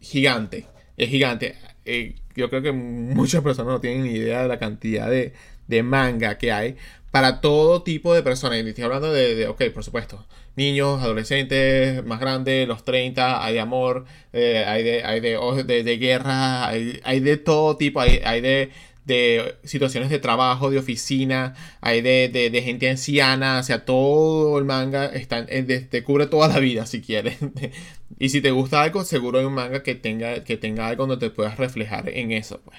[0.00, 0.66] gigante.
[0.96, 1.56] Es gigante.
[1.84, 5.32] Eh, yo creo que muchas personas no tienen ni idea de la cantidad de,
[5.68, 6.76] de manga que hay
[7.10, 8.58] para todo tipo de personas.
[8.58, 13.60] Estoy hablando de, de, ok, por supuesto, niños, adolescentes, más grandes, los 30, hay de
[13.60, 14.04] amor,
[14.34, 18.40] eh, hay, de, hay de, de, de guerra, hay, hay, de todo tipo, hay, hay
[18.42, 18.70] de,
[19.06, 24.58] de situaciones de trabajo, de oficina, hay de, de, de gente anciana, o sea, todo
[24.58, 27.38] el manga está, te cubre toda la vida si quieres.
[28.18, 31.28] y si te gusta algo, seguro hay un manga que tenga, que tenga algo donde
[31.28, 32.60] te puedas reflejar en eso.
[32.64, 32.76] Pues.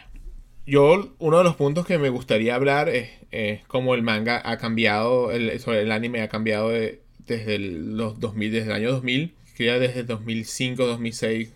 [0.65, 4.57] Yo, uno de los puntos que me gustaría hablar es, es cómo el manga ha
[4.57, 8.91] cambiado, el, sobre el anime ha cambiado de, desde el, los 2000, desde el año
[8.91, 11.53] 2000, que ya desde 2005, 2006,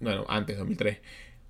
[0.00, 0.96] bueno, antes, 2003,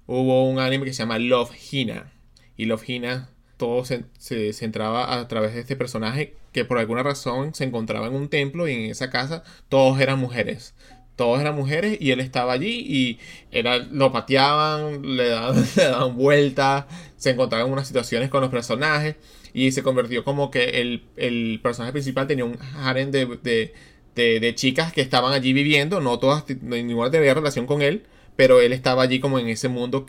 [0.06, 2.13] hubo un anime que se llama Love Hina.
[2.56, 7.02] Y Love Hina, todo se, se centraba a través de este personaje que por alguna
[7.02, 10.74] razón se encontraba en un templo y en esa casa todos eran mujeres.
[11.16, 13.18] Todos eran mujeres y él estaba allí y
[13.52, 16.86] era, lo pateaban, le daban, le daban vueltas,
[17.16, 19.16] se encontraban en unas situaciones con los personajes
[19.52, 23.72] y se convirtió como que el, el personaje principal tenía un harem de, de,
[24.16, 28.04] de, de, chicas que estaban allí viviendo, no todas, ninguna tenía relación con él,
[28.36, 30.06] pero él estaba allí como en ese mundo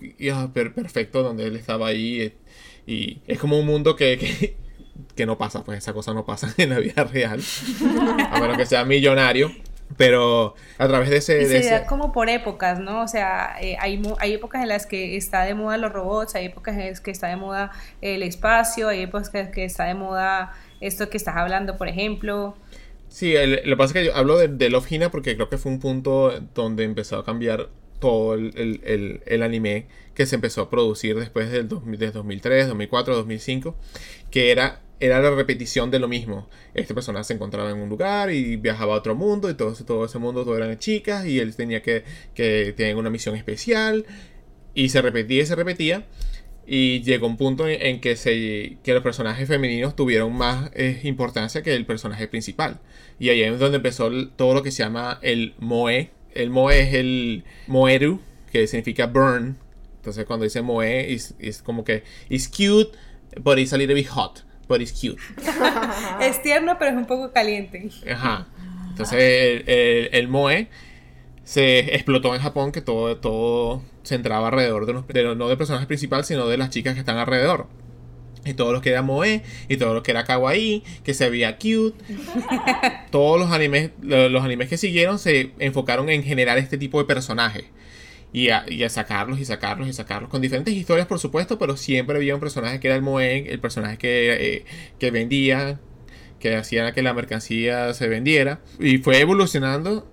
[0.74, 2.34] perfecto donde él estaba allí
[2.88, 4.56] y es como un mundo que, que,
[5.16, 7.42] que no pasa, pues esa cosa no pasa en la vida real,
[8.32, 9.52] a menos que sea millonario.
[9.98, 11.44] Pero a través de ese...
[11.44, 11.70] Y se ese...
[11.70, 13.04] da como por épocas, ¿no?
[13.04, 16.48] O sea, eh, hay, hay épocas en las que está de moda los robots, hay
[16.48, 19.86] épocas en las que está de moda el espacio, hay épocas en las que está
[19.86, 22.58] de moda esto que estás hablando, por ejemplo.
[23.10, 25.50] Sí, el, lo que pasa es que yo hablo de, de Love Hina porque creo
[25.50, 30.36] que fue un punto donde empezó a cambiar todo el, el, el, anime que se
[30.36, 33.76] empezó a producir después del 2000, de 2003, 2004, 2005,
[34.32, 36.48] que era, era la repetición de lo mismo.
[36.74, 40.06] Este personaje se encontraba en un lugar y viajaba a otro mundo y todo, todo
[40.06, 42.04] ese mundo todo eran chicas y él tenía que,
[42.34, 44.06] que tener una misión especial
[44.74, 46.06] y se repetía y se repetía.
[46.68, 51.00] Y llegó un punto en, en que, se, que los personajes femeninos tuvieron más eh,
[51.04, 52.80] importancia que el personaje principal.
[53.20, 56.94] Y ahí es donde empezó todo lo que se llama el Moe, el moe es
[56.94, 58.20] el moeru,
[58.52, 59.58] que significa burn.
[59.98, 62.92] Entonces cuando dice moe es, como que it's cute,
[63.42, 65.20] but it's a little bit hot, but it's cute.
[66.22, 67.90] es tierno, pero es un poco caliente.
[68.12, 68.48] Ajá.
[68.90, 70.70] Entonces el, el, el, moe
[71.44, 75.58] se explotó en Japón, que todo, todo se entraba alrededor de, los, de no del
[75.58, 77.68] personaje principal, sino de las chicas que están alrededor.
[78.46, 81.58] Y todo lo que era moe, y todo lo que era kawaii, que se veía
[81.58, 81.96] cute.
[83.12, 87.66] Todos los animes, los animes que siguieron se enfocaron en generar este tipo de personajes.
[88.32, 90.30] Y a, y a, sacarlos y sacarlos y sacarlos.
[90.30, 93.60] Con diferentes historias, por supuesto, pero siempre había un personaje que era el moe, el
[93.60, 94.66] personaje que, eh,
[95.00, 95.80] que vendía,
[96.40, 98.60] que hacía que la mercancía se vendiera.
[98.80, 100.08] Y fue evolucionando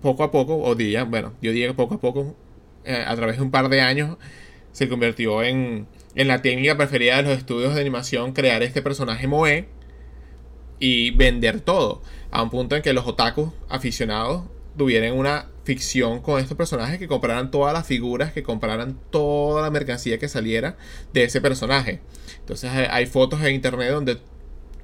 [0.00, 2.36] poco a poco, o día, bueno, yo diría que poco a poco,
[2.84, 4.16] eh, a través de un par de años,
[4.72, 5.86] se convirtió en
[6.16, 9.68] en la técnica preferida de los estudios de animación crear este personaje Moe
[10.78, 12.02] y vender todo.
[12.30, 14.44] A un punto en que los otakus aficionados
[14.76, 19.70] tuvieran una ficción con estos personajes que compraran todas las figuras, que compraran toda la
[19.70, 20.76] mercancía que saliera
[21.12, 22.00] de ese personaje.
[22.38, 24.18] Entonces hay fotos en internet donde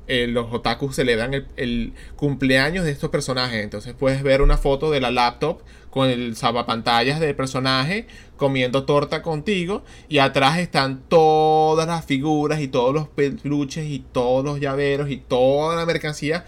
[0.07, 3.63] eh, los otakus celebran el, el, cumpleaños de estos personajes.
[3.63, 9.23] Entonces puedes ver una foto de la laptop con el salvapantallas del personaje comiendo torta
[9.23, 15.11] contigo y atrás están todas las figuras y todos los peluches y todos los llaveros
[15.11, 16.45] y toda la mercancía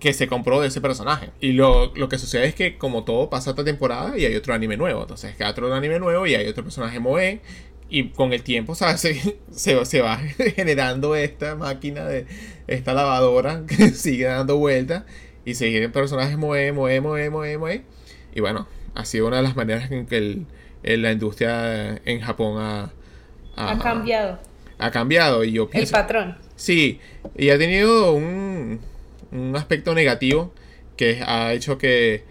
[0.00, 1.30] que se compró de ese personaje.
[1.40, 4.54] Y lo, lo, que sucede es que como todo pasa esta temporada y hay otro
[4.54, 5.02] anime nuevo.
[5.02, 7.40] Entonces hay otro anime nuevo y hay otro personaje Moe.
[7.90, 9.00] Y con el tiempo ¿sabes?
[9.00, 10.18] Se, se, se va
[10.56, 12.26] generando esta máquina de
[12.66, 15.04] esta lavadora que sigue dando vueltas.
[15.44, 17.82] Y siguen personajes Moe, Moe, Moe, Moe, Moe.
[18.34, 20.46] Y bueno, ha sido una de las maneras en que el,
[20.82, 22.92] el, la industria en Japón ha,
[23.56, 24.38] ha, ha cambiado.
[24.78, 25.96] Ha cambiado y yo pienso...
[25.96, 26.36] El patrón.
[26.54, 27.00] Sí,
[27.36, 28.80] y ha tenido un,
[29.32, 30.52] un aspecto negativo
[30.96, 32.24] que ha hecho que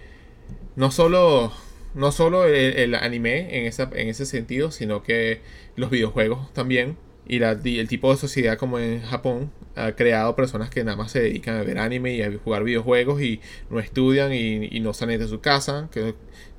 [0.76, 1.52] no solo
[1.97, 5.41] no solo el, el, anime en, esa, en ese sentido, sino que
[5.75, 6.97] los videojuegos también.
[7.27, 11.12] Y la, el tipo de sociedad como en Japón ha creado personas que nada más
[11.12, 14.93] se dedican a ver anime y a jugar videojuegos y no estudian y, y no
[14.93, 16.15] salen de su casa, que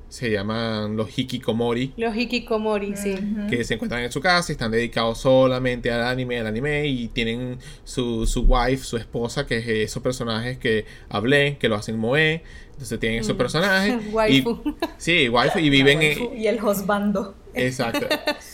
[0.09, 3.15] se llaman los hikikomori, Los hikikomori, sí.
[3.49, 7.07] que se encuentran en su casa y están dedicados solamente al anime, al anime y
[7.09, 11.97] tienen su, su wife, su esposa, que es esos personajes que hablé, que lo hacen
[11.97, 12.41] moe.
[12.71, 13.95] Entonces tienen esos personajes.
[14.09, 14.61] y- Waifu.
[14.97, 15.59] sí, waifu.
[15.59, 17.35] Y viven en, Y el hosbando.
[17.53, 18.07] Exacto,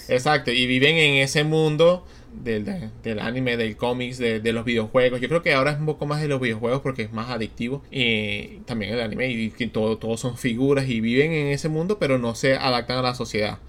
[0.10, 0.52] exacto.
[0.52, 2.06] Y viven en ese mundo
[2.44, 5.22] del, de- del anime, del cómics, de, de los videojuegos.
[5.22, 7.84] Yo creo que ahora es un poco más de los videojuegos porque es más adictivo.
[7.92, 11.98] Y también el anime, y que todo, todos son figuras y viven en ese mundo,
[12.00, 13.60] pero no se adaptan a la sociedad.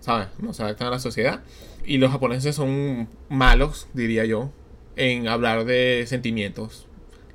[0.00, 0.28] ¿Sabes?
[0.38, 1.42] No se adaptan a la sociedad.
[1.84, 4.50] Y los japoneses son malos, diría yo,
[4.96, 6.86] en hablar de sentimientos.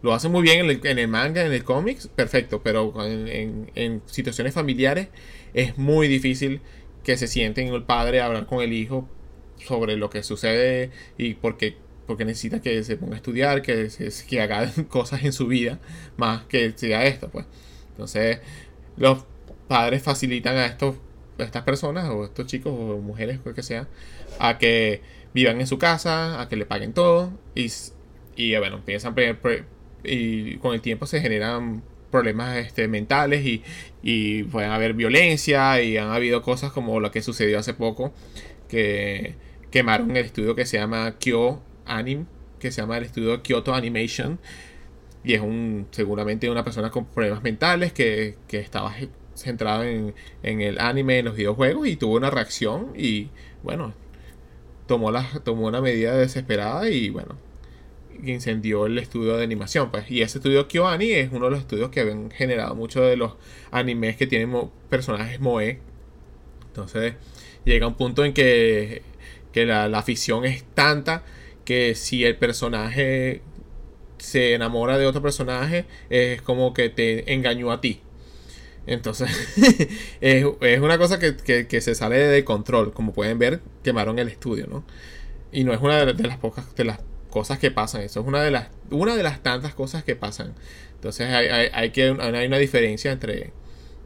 [0.02, 3.28] Lo hacen muy bien en el, en el manga, en el cómics, perfecto, pero en,
[3.28, 5.08] en- en situaciones familiares
[5.54, 6.62] es muy difícil
[7.04, 9.08] que se sienten el padre a hablar con el hijo
[9.68, 13.90] sobre lo que sucede y porque, porque necesita que se ponga a estudiar, que,
[14.28, 15.80] que haga cosas en su vida,
[16.18, 17.46] más que sea esto, pues.
[17.92, 18.40] Entonces,
[18.98, 19.26] los
[19.68, 20.96] padres facilitan a estos
[21.38, 23.88] a estas personas o estos chicos o mujeres, cual que sea,
[24.40, 25.02] a que
[25.34, 27.72] vivan en su casa, a que le paguen todo y,
[28.36, 29.16] y bueno, piensan
[30.04, 33.64] y con el tiempo se generan problemas este, mentales y,
[34.02, 38.14] y pueden haber violencia y han habido cosas como lo que sucedió hace poco
[38.70, 39.36] que
[39.76, 42.28] quemaron el estudio que se llama Kyo Anim,
[42.60, 44.40] que se llama el estudio Kyoto Animation
[45.22, 48.96] y es un seguramente una persona con problemas mentales que, que estaba
[49.34, 53.32] centrado en, en el anime, en los videojuegos y tuvo una reacción y
[53.64, 53.94] bueno,
[54.88, 55.12] tomó,
[55.44, 57.38] tomó una medida desesperada y bueno,
[58.24, 59.92] incendió el estudio de animación.
[59.92, 60.10] Pues.
[60.10, 63.34] Y ese estudio KyoAni es uno de los estudios que han generado muchos de los
[63.72, 65.82] animes que tienen personajes moe.
[66.68, 67.16] Entonces
[67.66, 69.02] llega un punto en que,
[69.56, 71.24] que la, la afición es tanta
[71.66, 73.42] que si el personaje
[74.18, 78.02] se enamora de otro personaje, es como que te engañó a ti.
[78.88, 79.30] Entonces,
[80.22, 82.94] es, es una cosa que, que- que se sale de control.
[82.94, 84.84] Como pueden ver, quemaron el estudio, ¿no?
[85.52, 88.02] Y no es una de, las pocas de las cosas que pasan.
[88.02, 90.54] Eso es una de las, una de las tantas cosas que pasan.
[90.96, 91.92] Entonces, hay, hay- hay
[92.36, 93.54] hay una diferencia entre,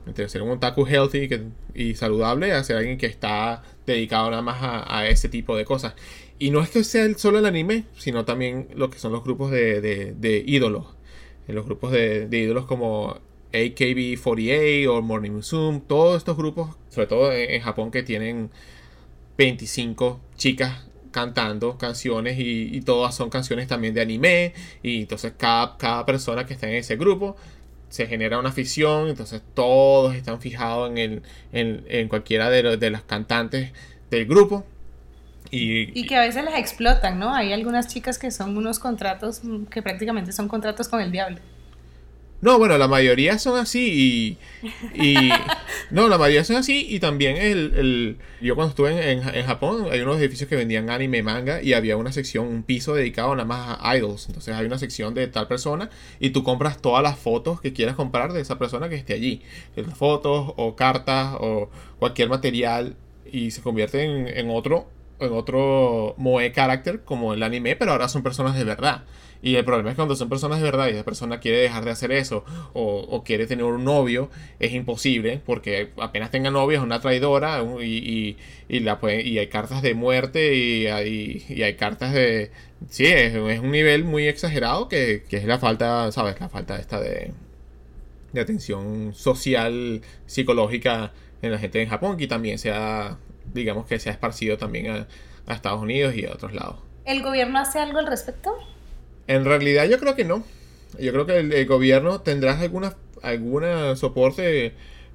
[0.08, 4.42] entre ser un otaku healthy que- y saludable a ser alguien que está dedicado nada
[4.42, 5.94] más a, ese tipo de cosas.
[6.40, 9.52] Y no es que sea solo el anime, sino también lo que son los grupos
[9.52, 10.86] de, de- ídolos.
[11.48, 13.20] En los grupos de, de ídolos como
[13.54, 18.52] AKB48 o Morning Musume, todos estos grupos, sobre todo en, en Japón, que tienen
[19.38, 24.54] 25 chicas cantando canciones y, y todas son canciones también de anime.
[24.84, 27.36] Y entonces cada, cada persona que está en ese grupo
[27.90, 32.80] se genera una afición, entonces todos están fijados en, el, en, en cualquiera de, los-
[32.80, 33.72] de las cantantes
[34.12, 34.66] del grupo.
[35.52, 37.34] Y, Y que a veces las explotan, ¿no?
[37.34, 41.40] Hay algunas chicas que son unos contratos mm, que prácticamente son contratos con el diablo.
[42.42, 45.10] No, bueno, la mayoría son así y...
[45.18, 45.30] y-
[45.92, 47.74] no, la mayoría son así y también el...
[47.76, 51.62] el- yo cuando estuve en, en- en Japón hay unos edificios que vendían anime, manga
[51.62, 54.28] y había una sección, un piso dedicado nada más a idols.
[54.28, 57.96] Entonces hay una sección de tal persona y tú compras todas las fotos que quieras
[57.96, 59.42] comprar de esa persona que esté allí.
[59.76, 62.96] Eh, Fotos o cartas o cualquier material
[63.30, 68.08] y se convierte en, en otro en otro moe character como el anime, pero ahora
[68.08, 69.04] son personas de verdad.
[69.42, 71.92] Y el problema es cuando son personas de verdad y esa persona quiere dejar de
[71.92, 76.84] hacer eso o, o quiere tener un novio, es imposible porque apenas tenga novio es
[76.84, 78.36] una traidora y,
[78.68, 82.52] y, la y hay cartas de muerte y hay, y hay cartas de...
[82.90, 86.40] Sí, es, un nivel muy exagerado que, que es la falta, ¿sabes?
[86.40, 87.32] La falta esta de,
[88.34, 93.18] de atención social, psicológica en la gente en Japón y también se ha,
[93.54, 95.06] digamos que se ha esparcido también
[95.48, 96.76] a Estados Unidos y a otros lados.
[97.06, 98.54] ¿El gobierno hace algo al respecto?
[99.30, 100.44] En realidad yo creo que no.
[101.00, 104.74] Yo creo que el, el gobierno tendrá alguna, alguna soporte,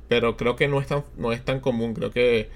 [0.09, 1.95] pero creo que no es tan, no es tan común.
[1.95, 2.51] Creo que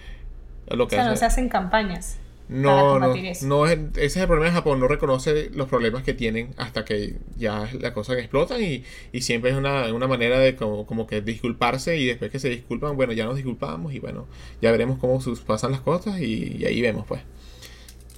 [0.69, 2.17] lo O que sea, no se hacen campañas.
[2.65, 3.47] para no, no, combatir eso.
[3.47, 6.85] no es, ese es el problema de Japón, no reconoce los problemas que tienen hasta
[6.85, 11.07] que ya la cosa explotan y, y siempre es una, una manera de como, como
[11.07, 14.27] que disculparse y después que se disculpan, bueno, ya nos disculpamos y bueno,
[14.63, 17.21] ya veremos cómo sus- pasan las cosas y, y ahí vemos pues.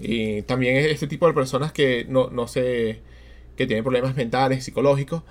[0.01, 3.01] Y también es este tipo de personas que no, no se,
[3.61, 5.23] que tienen problemas mentales, psicológicos,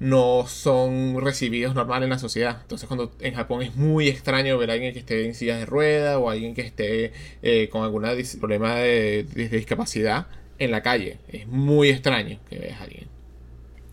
[0.00, 2.58] no son recibidos normal en la sociedad.
[2.60, 5.64] Entonces cuando en Japón es muy extraño ver a alguien que esté en silla de
[5.64, 7.12] ruedas o alguien que esté
[7.42, 8.02] eh, con algún
[8.38, 10.26] problema de, de discapacidad
[10.58, 11.20] en la calle.
[11.28, 13.08] Es muy extraño que veas a alguien.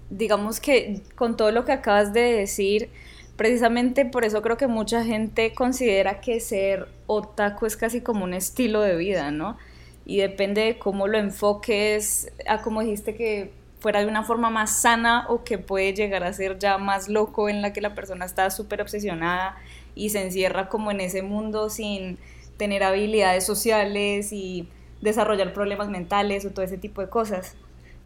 [0.09, 2.89] digamos que con todo lo que acabas de decir,
[3.37, 8.33] precisamente por eso creo que mucha gente considera que ser otaku es casi como un
[8.33, 9.57] estilo de vida, ¿no?
[10.05, 14.81] Y depende de cómo lo enfoques, a como dijiste que fuera de una forma más
[14.81, 18.25] sana o que puede llegar a ser ya más loco en la que la persona
[18.25, 19.57] está súper obsesionada
[19.95, 22.17] y se encierra como en ese mundo sin
[22.57, 24.67] tener habilidades sociales y
[25.01, 27.55] desarrollar problemas mentales o todo ese tipo de cosas.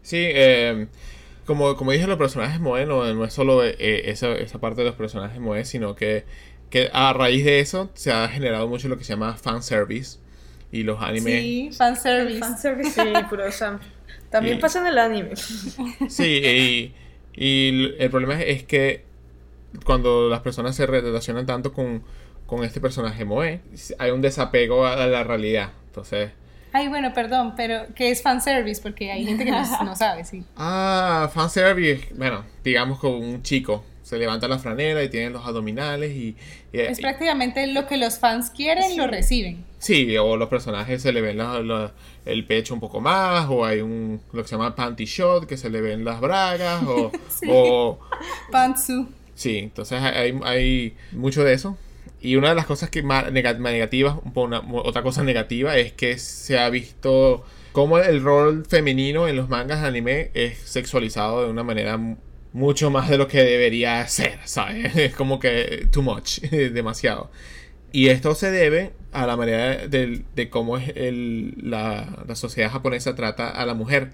[0.02, 0.88] Sí, eh,
[1.46, 3.74] como, como dije, los personajes Moe no, no es solo eh,
[4.10, 6.24] esa, esa, parte de los personajes Moe, sino que,
[6.70, 10.18] que a raíz de eso se ha generado mucho lo que se llama fanservice
[10.70, 11.42] y los animes.
[11.42, 12.38] Sí, fanservice.
[12.40, 13.44] Fanservice, sí, puro
[14.32, 15.36] También pasa en el anime.
[16.08, 16.94] Sí, y,
[17.34, 19.04] y el problema es que
[19.84, 22.02] cuando las personas se relacionan tanto con,
[22.46, 23.60] con este personaje Moe,
[23.98, 25.70] hay un desapego a la realidad.
[25.86, 26.30] Entonces,
[26.74, 28.80] Ay, bueno, perdón, pero ¿qué es fanservice?
[28.80, 30.42] Porque hay gente que no, sabe, sí.
[30.56, 36.14] Ah, fanservice, bueno, digamos con un chico se levanta la franela y tiene los abdominales
[36.14, 36.36] y...
[36.70, 39.64] es prácticamente lo que los fans quieren, lo reciben.
[39.78, 41.40] Sí, o los personajes se le ven
[42.26, 45.56] el pecho un poco más, o hay un lo que se llama panty shot, que
[45.56, 47.10] se le ven las bragas, o...
[47.48, 47.98] o
[48.50, 49.08] Pantsu.
[49.34, 51.78] Sí, entonces hay, hay mucho de eso.
[52.20, 56.68] Y una de las cosas que más negativas, otra cosa negativa, es que se ha
[56.68, 61.98] visto cómo el rol femenino en los mangas de anime es sexualizado de una manera
[62.52, 64.94] mucho más de lo que debería ser, ¿sabes?
[64.96, 67.30] Es como que too much, demasiado.
[67.92, 72.70] Y esto se debe a la manera de, de cómo es el, la, la sociedad
[72.70, 74.12] japonesa trata a la mujer.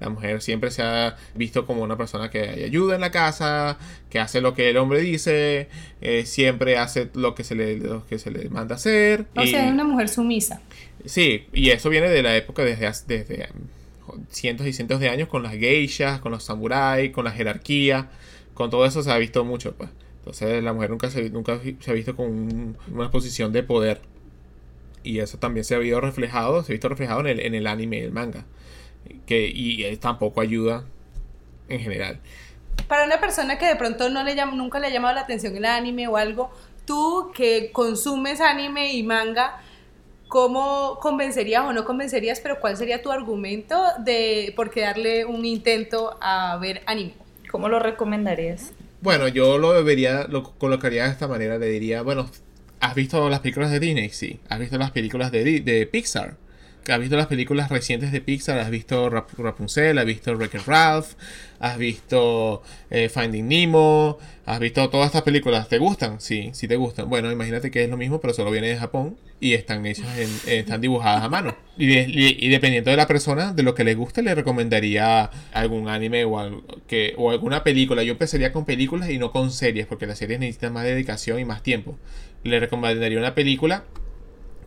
[0.00, 3.78] La mujer siempre se ha visto como una persona que ayuda en la casa,
[4.10, 5.68] que hace lo que el hombre dice,
[6.02, 9.24] eh, siempre hace lo que se le, lo que se le manda hacer.
[9.34, 10.60] O sea, es una mujer sumisa.
[11.06, 13.48] Sí, y eso viene de la época desde, desde
[14.30, 18.10] cientos y cientos de años con las geishas, con los samuráis, con la jerarquía,
[18.54, 19.74] con todo eso se ha visto mucho.
[19.74, 19.90] Pues.
[20.18, 24.00] Entonces la mujer nunca se, nunca se ha visto con una posición de poder.
[25.02, 27.66] Y eso también se ha visto reflejado, se ha visto reflejado en el, en el
[27.66, 28.44] anime y el manga
[29.26, 30.84] que, y tampoco ayuda
[31.68, 32.20] en general.
[32.88, 35.56] Para una persona que de pronto no le llama, nunca le ha llamado la atención
[35.56, 36.50] el anime o algo,
[36.84, 39.60] tú que consumes anime y manga,
[40.28, 45.44] ¿cómo convencerías o no convencerías, pero cuál sería tu argumento de por qué darle un
[45.44, 47.14] intento a ver anime?
[47.50, 48.72] ¿Cómo lo recomendarías?
[49.00, 52.28] Bueno, yo lo debería, lo colocaría de esta manera, le diría, bueno,
[52.80, 54.10] ¿has visto las películas de Disney?
[54.10, 54.40] Sí.
[54.48, 56.36] ¿Has visto las películas de, de Pixar?
[56.92, 61.14] Has visto las películas recientes de Pixar, has visto Rapunzel, has visto Wreck-It Ralph,
[61.58, 65.68] has visto eh, Finding Nemo, has visto todas estas películas.
[65.68, 66.20] ¿Te gustan?
[66.20, 67.08] Sí, sí te gustan.
[67.08, 70.30] Bueno, imagínate que es lo mismo, pero solo viene de Japón y están hechas en,
[70.52, 71.56] están dibujadas a mano.
[71.76, 76.38] Y, dependiendo de la persona, de lo que le guste, le recomendaría algún anime o,
[77.30, 78.02] alguna película.
[78.02, 81.44] Yo empezaría con películas y no con series, porque las series necesitan más dedicación y
[81.44, 81.98] más tiempo.
[82.44, 83.84] Le recomendaría una película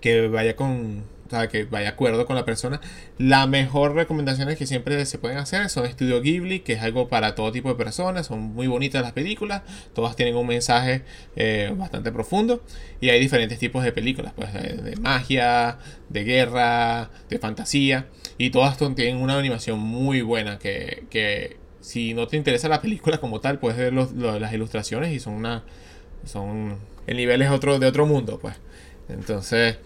[0.02, 2.82] que vaya con o sea, que vaya acuerdo con la persona.
[3.20, 7.36] La mejor recomendaciones que siempre se pueden hacer son Estudio Ghibli, que es algo para
[7.36, 8.26] todo tipo de personas.
[8.26, 9.62] Son muy bonitas las películas,
[9.94, 11.04] todas tienen un mensaje
[11.36, 12.64] eh, bastante profundo.
[13.00, 15.78] Y hay diferentes tipos de películas, pues de, magia,
[16.10, 18.08] de guerra, de fantasía.
[18.40, 23.20] Y todas tienen una animación muy buena que, que si no te interesa la película
[23.20, 25.64] como tal, puedes ver las ilustraciones y son una...
[26.26, 26.80] Son...
[27.06, 28.56] El nivel es otro, de otro mundo, pues.
[29.10, 29.78] Entonces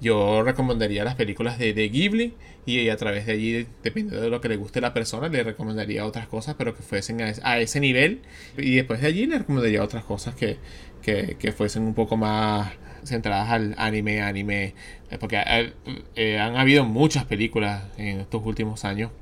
[0.00, 2.34] yo recomendaría las películas de, de, Ghibli
[2.66, 5.42] y a través de allí, dependiendo de lo que le guste a la persona, le
[5.42, 8.20] recomendaría otras cosas, pero que fuesen a, ese nivel.
[8.58, 10.58] Y después de allí le recomendaría otras cosas que,
[11.02, 12.72] que, fuesen un poco más
[13.04, 14.74] centradas al anime, anime.
[15.10, 15.72] Eh, porque eh,
[16.16, 19.12] eh, han habido muchas películas en estos últimos años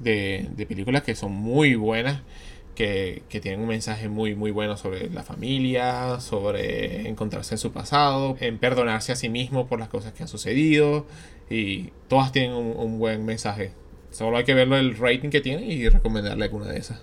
[0.00, 2.22] de, de películas que son muy buenas
[2.74, 8.36] que, tienen un mensaje muy muy bueno sobre la familia, sobre encontrarse en su pasado,
[8.40, 11.06] en perdonarse a sí mismo por las cosas que han sucedido
[11.50, 13.72] y todas tienen un, buen mensaje.
[14.10, 17.02] Solo hay que verlo el rating que tiene y recomendarle alguna de esas.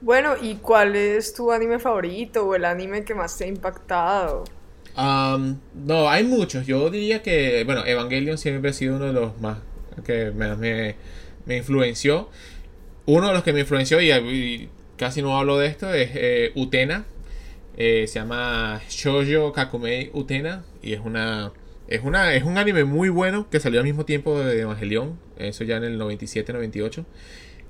[0.00, 4.44] Bueno, ¿y cuál es tu anime favorito o el anime que más te ha impactado?
[5.74, 6.66] no, hay muchos.
[6.66, 9.58] Yo diría que, bueno, Evangelion siempre ha sido uno de los más
[10.04, 10.94] que me,
[11.44, 12.30] me, influenció.
[13.04, 14.10] Uno de los que me influenció y
[14.96, 17.06] casi no hablo de esto, es eh, Utena.
[17.76, 20.64] Eh, se llama Shoujo Kakumei Utena.
[20.82, 21.52] Y es una.
[21.88, 25.18] Es, una, es un anime muy bueno que salió al mismo tiempo de Evangelion.
[25.38, 27.04] Eso ya en el 97-98.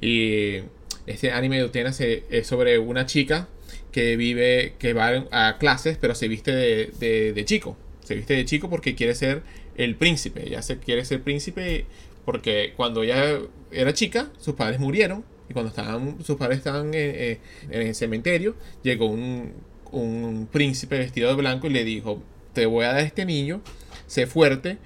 [0.01, 0.61] Y
[1.07, 3.49] este anime de Utena se, es sobre una chica
[3.93, 7.77] que vive, que va a clases, pero se viste de, de, chico.
[8.05, 9.43] Se viste de chico porque quiere ser
[9.77, 10.47] el príncipe.
[10.47, 11.87] Ella se quiere ser príncipe
[12.25, 13.39] porque cuando ella
[13.71, 17.39] era chica, sus padres murieron y cuando estaban, sus padres estaban en,
[17.71, 19.53] el cementerio, llegó un,
[19.93, 22.23] un, príncipe vestido de blanco y le dijo,
[22.53, 23.61] te voy a dar este anillo,
[24.07, 24.79] sé fuerte,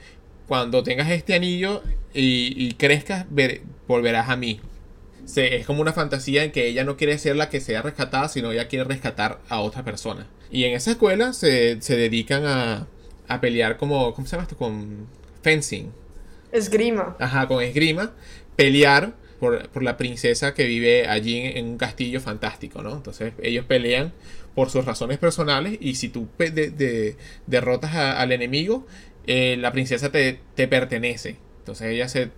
[0.47, 1.83] cuando tengas este anillo
[2.13, 3.27] y, crezcas,
[3.87, 4.61] volverás a mí.
[5.37, 8.51] es como una fantasía en que ella no quiere ser la que sea rescatada, sino
[8.51, 10.27] ella quiere rescatar a otra persona.
[10.51, 12.89] Y en esa escuela se, se dedican a,
[13.29, 14.57] a pelear como, ¿cómo se llama esto?
[14.57, 15.07] Con
[15.43, 15.93] fencing.
[16.51, 17.17] Esgrima.
[17.21, 18.13] Ajá, con esgrima.
[18.57, 22.93] Pelear por, la princesa que vive allí en, un castillo fantástico, ¿no?
[22.95, 24.13] Entonces ellos pelean
[24.55, 26.29] por sus razones personales y si tú
[27.47, 28.87] derrotas al enemigo,
[29.27, 31.37] eh, la princesa te, te pertenece.
[31.61, 32.31] Entonces ella se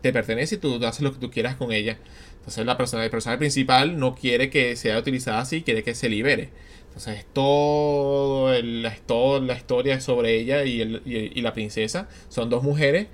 [0.00, 1.98] te pertenece y tú haces lo que tú quieras con ella.
[2.38, 6.08] Entonces la persona, el personaje principal no quiere que sea utilizada así, quiere que se
[6.08, 6.50] libere.
[6.88, 12.08] Entonces es todo, el, es todo la historia sobre ella y, el- y la princesa.
[12.30, 13.08] Son dos mujeres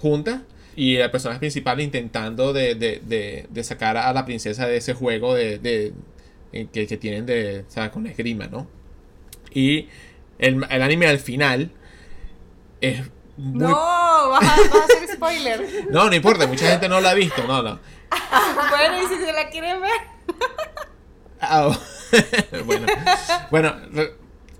[0.00, 0.42] juntas
[0.76, 4.94] y el personaje principal intentando de, de- de- de sacar a la princesa de ese
[4.94, 5.92] juego de,
[6.52, 8.66] en que, que tienen de, o sea, con esgrima, ¿no?
[9.52, 9.88] Y
[10.38, 11.70] el, el anime al final
[12.80, 13.02] es
[13.36, 13.62] muy...
[13.62, 13.68] No,
[14.30, 15.66] vas a, vas a hacer spoiler.
[15.90, 17.78] No, no importa, mucha gente no lo ha visto, no, no.
[18.70, 19.90] bueno, y si se la quieren ver.
[21.40, 21.78] Ah, oh.
[22.64, 22.86] bueno,
[23.50, 23.74] bueno,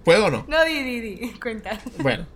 [0.05, 0.45] ¿puedo o no?
[0.49, 1.31] No, di, di, di.
[1.41, 1.79] Cuenta.
[1.99, 2.27] Bueno,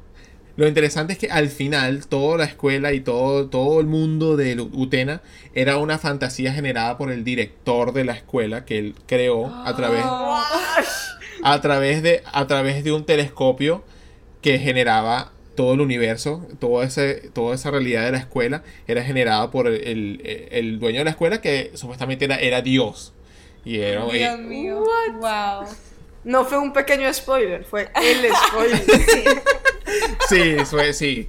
[0.58, 4.60] lo interesante es que al final toda la escuela y todo, todo el mundo de
[4.60, 5.22] Utena
[5.54, 10.02] era una fantasía generada por el director de la escuela que él creó a través,
[11.42, 13.84] a través, de, a través de un telescopio
[14.42, 19.50] que generaba todo el universo, todo ese, toda esa realidad de la escuela era generada
[19.50, 23.12] por el, el- el dueño de la escuela que supuestamente era, era Dios.
[23.64, 24.82] Y era, Dios mío.
[25.20, 25.66] Wow.
[26.24, 28.78] No fue un pequeño spoiler, fue el spoiler.
[28.86, 29.24] sí,
[30.66, 31.28] fue, sí.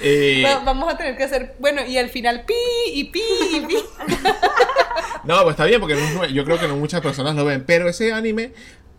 [0.00, 1.56] Eh, Va- vamos a tener que hacer.
[1.58, 2.54] Bueno, y al final pi
[2.92, 3.20] y pi
[3.52, 3.76] y pi.
[5.24, 7.64] No, pues está bien, porque no- yo creo que no muchas personas lo ven.
[7.66, 8.52] Pero ese anime,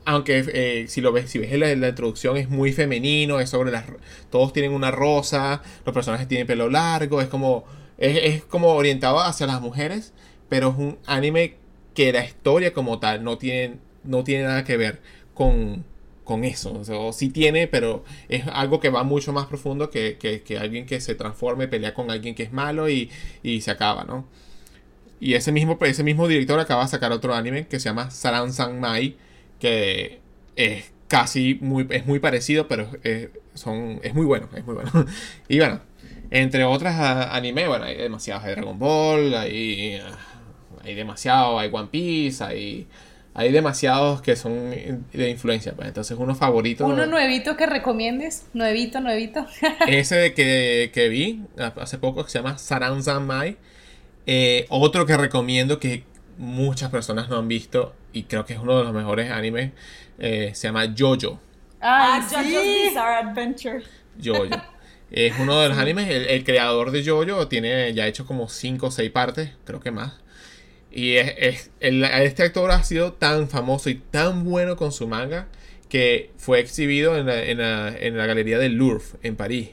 [0.05, 3.71] aunque eh, si lo ves, si ves la, la introducción, es muy femenino, es sobre
[3.71, 3.85] las
[4.29, 7.63] todos tienen una rosa, los personajes tienen pelo largo, es como.
[7.97, 10.13] Es, es como orientado hacia las mujeres,
[10.49, 11.55] pero es un anime
[11.95, 15.01] que la historia como tal no tiene, no tiene nada que ver
[15.33, 15.83] con,
[16.29, 16.73] con eso.
[16.73, 21.01] O sea, tiene, pero es algo que va mucho más profundo que, que, alguien que
[21.01, 23.09] se transforme, pelea con alguien que es malo y,
[23.43, 24.27] y se acaba, ¿no?
[25.19, 28.53] Y ese mismo, ese mismo director acaba de sacar otro anime que se llama Saran
[28.53, 29.17] San Mai,
[29.59, 30.19] que
[30.55, 34.91] es casi muy, es muy parecido, pero es, son, es muy bueno, es muy bueno.
[35.49, 35.81] y bueno,
[36.31, 40.17] entre otras a- anime, bueno, hay demasiados, hay Dragon Ball, hay, ah,
[40.83, 42.87] hay demasiado, hay One Piece, hay,
[43.39, 45.87] hay demasiados que son de influencia, pues.
[45.87, 46.85] Entonces uno favorito...
[46.85, 48.45] Uno nuevito que recomiendes.
[48.53, 49.45] Nuevito, nuevito.
[49.87, 51.43] Ese de que, que vi
[51.77, 53.55] hace poco que se llama Saran San Mai.
[54.25, 56.03] Eh, otro que recomiendo que
[56.37, 59.71] muchas personas no han visto y creo que es uno de los mejores animes
[60.17, 61.39] eh, se llama Jojo.
[61.79, 62.89] Ah, JoJo's sí.
[62.89, 63.83] Bizarre Adventure.
[64.21, 64.61] Jojo.
[65.11, 68.87] Es uno de los animes, el, el creador de Jojo tiene ya hecho como 5
[68.87, 70.11] o 6 partes, creo que más.
[70.91, 75.07] Y es, es- el- este actor ha sido tan famoso y tan bueno con su
[75.07, 75.47] manga
[75.87, 79.69] que fue exhibido en la, en la- en la galería del Louvre en París.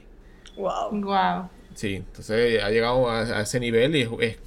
[0.56, 0.90] wow.
[0.92, 1.48] Wow.
[1.74, 4.38] Sí, entonces ha llegado a, a ese nivel y es, es-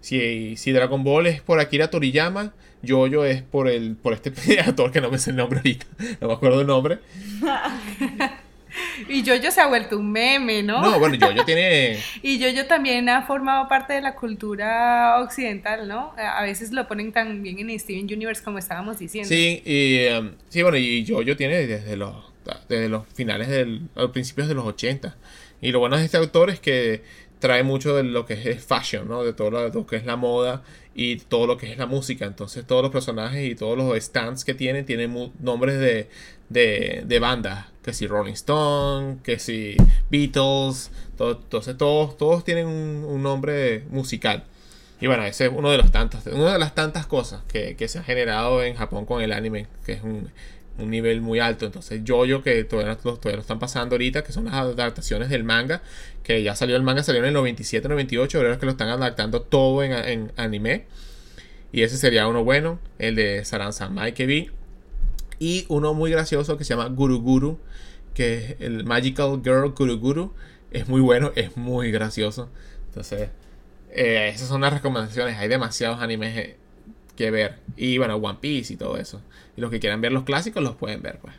[0.00, 2.54] si, si Dragon Ball es por Akira Toriyama,
[2.86, 5.86] Jojo es por el por este actor que no me sé el nombre ahorita,
[6.22, 6.98] no me acuerdo el nombre.
[9.08, 10.80] Y Jojo se ha vuelto un meme, ¿no?
[10.80, 16.14] No, bueno, Jojo tiene Y Jojo también ha formado parte de la cultura occidental, ¿no?
[16.16, 19.28] A veces lo ponen también en Steven Universe como estábamos diciendo.
[19.28, 22.30] Sí, y um, sí, bueno, y Jojo tiene desde los
[22.68, 25.16] desde los finales del a los principios de los 80.
[25.60, 27.02] Y lo bueno de este autor es que
[27.38, 29.24] trae mucho de lo que es fashion, ¿no?
[29.24, 30.62] De todo lo, que es la moda
[30.94, 32.26] y todo lo que es la música.
[32.26, 36.08] Entonces todos los personajes y todos los stands que tienen tienen nombres de,
[36.50, 37.66] de, de bandas.
[37.82, 39.74] Que si Rolling Stone, que si
[40.10, 40.90] Beatles.
[41.18, 44.44] entonces todos, todos tienen un, un nombre musical.
[45.00, 47.88] Y bueno, ese es uno de los tantos, una de las tantas cosas que, que
[47.88, 50.30] se ha generado en Japón con el anime, que es un,
[50.78, 51.66] un nivel muy alto.
[51.66, 55.80] Entonces, Jojo, que todavía, todavía lo están pasando ahorita, que son las adaptaciones del manga,
[56.22, 58.88] que ya salió el manga, salió en el 97, 98, ahora es que lo están
[58.88, 60.84] adaptando todo en, en anime.
[61.72, 64.50] Y ese sería uno bueno, el de Saran Samai que vi.
[65.40, 67.58] Y uno muy gracioso que se llama Guru Guru,
[68.14, 70.32] que es el Magical Girl Guru Guru.
[70.70, 72.48] Es muy bueno, es muy gracioso.
[72.86, 73.30] Entonces,
[73.90, 75.36] eh, esas son las recomendaciones.
[75.38, 76.56] Hay demasiados animes eh,
[77.16, 77.58] que ver.
[77.76, 79.20] Y bueno, One Piece y todo eso.
[79.56, 81.34] Y los que quieran ver los clásicos los pueden ver, pues.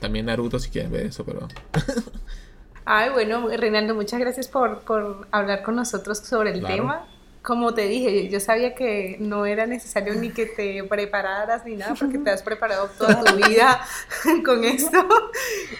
[0.00, 1.48] También Naruto si quieren ver eso, pero...
[2.84, 6.74] Ay, bueno, Reinaldo, muchas gracias por, por hablar con nosotros sobre el Claro.
[6.74, 7.06] tema.
[7.42, 11.94] Como te dije, yo sabía que no era necesario ni que te prepararas ni nada,
[11.98, 13.84] porque te has preparado toda tu vida
[14.44, 15.06] con esto.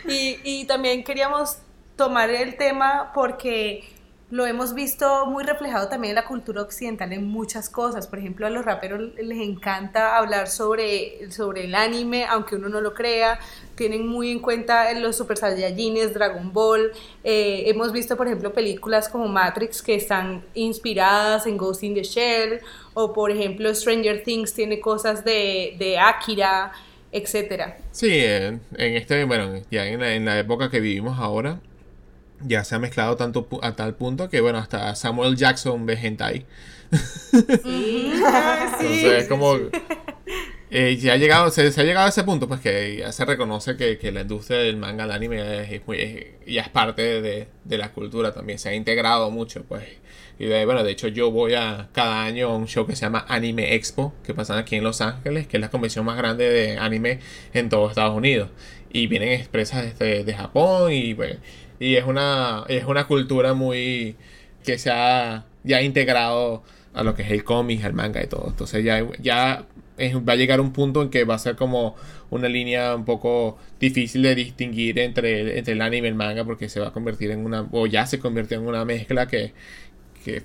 [0.06, 1.58] Y, también queríamos
[1.96, 3.84] tomar el tema porque
[4.32, 8.06] lo hemos visto muy reflejado también en la cultura occidental en muchas cosas.
[8.06, 12.80] Por ejemplo, a los raperos les encanta hablar sobre, sobre el anime, aunque uno no
[12.80, 13.38] lo crea.
[13.74, 16.92] Tienen muy en cuenta los Super Saiyajines, Dragon Ball.
[17.22, 22.02] Eh, hemos visto, por ejemplo, películas como Matrix que están inspiradas en Ghost in the
[22.02, 22.60] Shell.
[22.94, 26.72] O, por ejemplo, Stranger Things tiene cosas de, de Akira,
[27.12, 27.76] etcétera.
[27.90, 31.60] Sí, en, en este, bueno, ya en la, en la época que vivimos ahora,
[32.46, 36.46] ya se ha mezclado tanto a tal punto que, bueno, hasta Samuel Jackson ve hentai.
[37.62, 39.56] Entonces es como...
[40.70, 43.24] eh, ya ha llegado, se, se ha llegado a ese punto, pues que ya se
[43.24, 46.68] reconoce que, que la industria del manga, del anime, es, es muy, es- ya es
[46.68, 49.84] parte de, de la cultura también, se ha integrado mucho, pues.
[50.38, 53.02] Y de, bueno, de hecho yo voy a cada año a un show que se
[53.02, 56.48] llama Anime Expo, que pasa aquí en Los Ángeles, que es la convención más grande
[56.48, 57.20] de anime
[57.52, 58.48] en todo Estados Unidos.
[58.90, 61.38] Y vienen expresas desde de Japón y, bueno,
[61.82, 64.14] y es una, es una cultura muy
[64.64, 66.62] que se ha ya integrado
[66.94, 68.46] a lo que es el cómic, el manga y todo.
[68.50, 69.66] Entonces ya, ya
[69.98, 71.96] va a llegar un punto en que va a ser como
[72.30, 76.68] una línea un poco difícil de distinguir entre, entre el anime y el manga porque
[76.68, 79.52] se va a convertir en una, o ya se convirtió en una mezcla que,
[80.24, 80.40] que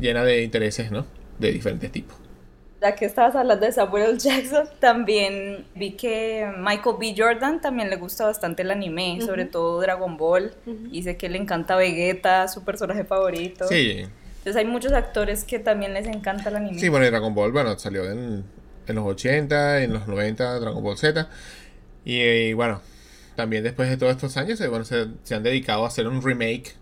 [0.00, 1.06] llena de intereses, ¿no?
[1.38, 2.27] De diferentes tipos.
[2.80, 7.14] Ya que estabas hablando de Samuel Jackson, también vi que Michael B.
[7.16, 10.52] Jordan también le gusta bastante el anime, sobre todo Dragon Ball.
[10.92, 13.66] Y sé que le encanta Vegeta, su personaje favorito.
[13.66, 14.04] Sí,
[14.38, 16.78] Entonces hay muchos actores que también les encanta el anime.
[16.78, 18.44] Sí, bueno, y Dragon Ball, bueno, salió en,
[18.86, 21.28] en los 80, en los 90, Dragon Ball Z.
[22.04, 22.80] Y, eh, bueno,
[23.34, 26.74] también después de todos estos años, bueno, se, se han dedicado a hacer un remake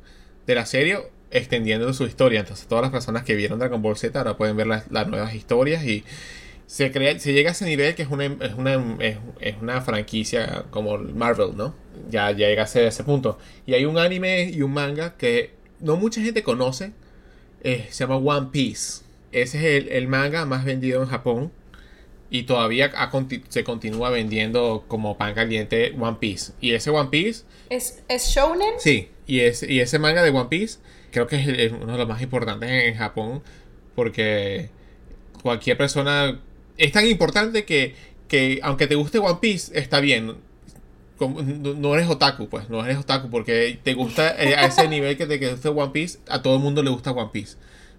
[0.46, 0.98] de la serie,
[1.36, 2.40] extendiendo su historia.
[2.40, 5.84] Entonces, todas las personas que vieron Dragon Ball Z ahora pueden ver las, nuevas historias
[5.84, 6.04] y
[6.66, 10.64] se, crea, se llega a ese nivel que es una, es una, es, una franquicia
[10.70, 11.74] como Marvel, ¿no?
[12.10, 13.38] Ya, ya llega a ese, ese punto.
[13.66, 16.92] Y hay un anime y un manga que no mucha gente conoce,
[17.62, 19.02] eh, se llama One Piece.
[19.32, 21.52] Ese es el, el manga más vendido en Japón.
[22.30, 23.10] Y todavía ha
[23.48, 26.52] se continúa vendiendo como pan caliente One Piece.
[26.60, 28.74] Y ese One Piece, ¿Es, es shounen?
[28.78, 30.78] sí, y, es, y ese manga de One Piece
[31.12, 33.42] creo que es, el- es uno de los más importantes en, en Japón.
[33.94, 34.70] Porque
[35.42, 36.40] cualquier persona...
[36.76, 37.94] Es tan importante que,
[38.28, 40.34] que aunque te guste One Piece, está bien.
[41.16, 44.86] Como- No no eres otaku, pues, no eres otaku porque te gusta eh, a ese
[44.90, 47.56] nivel que te que gusta One Piece, a todo el mundo le gusta One Piece.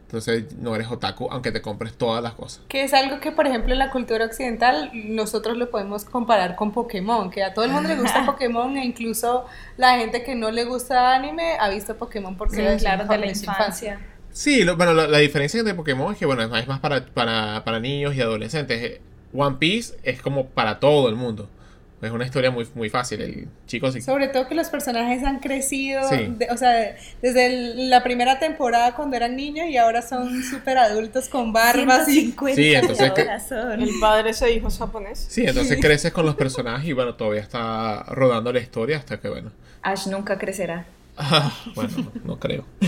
[0.08, 2.62] Entonces no eres otaku aunque te compres todas las cosas.
[2.70, 6.72] Que es algo que, por ejemplo, en la cultura occidental nosotros lo podemos comparar con
[6.72, 9.46] Pokémon, que a todo el mundo le gusta Pokémon e incluso
[9.76, 13.18] la gente que no le gusta anime ha visto Pokémon porque Sí, era claro, de
[13.18, 14.00] la infancia.
[14.32, 17.64] Sí, lo- bueno, la, la diferencia entre Pokémon es que bueno, es más para, para,
[17.66, 19.00] para niños y adolescentes.
[19.34, 21.50] One Piece es como para todo el mundo.
[22.00, 23.22] Es una historia muy, muy fácil.
[23.22, 24.02] El chico sí.
[24.04, 26.28] Sobre todo que los personajes han crecido, Sí.
[26.38, 30.78] de- o sea, desde el- la primera temporada cuando eran niños y ahora son súper
[30.78, 32.32] adultos con barbas y...
[32.32, 33.82] 150 Sí, entonces que- corazón.
[33.82, 35.26] El padre se dijo japonés.
[35.28, 39.30] Sí, entonces creces con los personajes y bueno, todavía está rodando la historia hasta que
[39.30, 39.52] bueno.
[39.82, 40.86] Ash nunca crecerá.
[41.74, 42.64] bueno, no, no creo.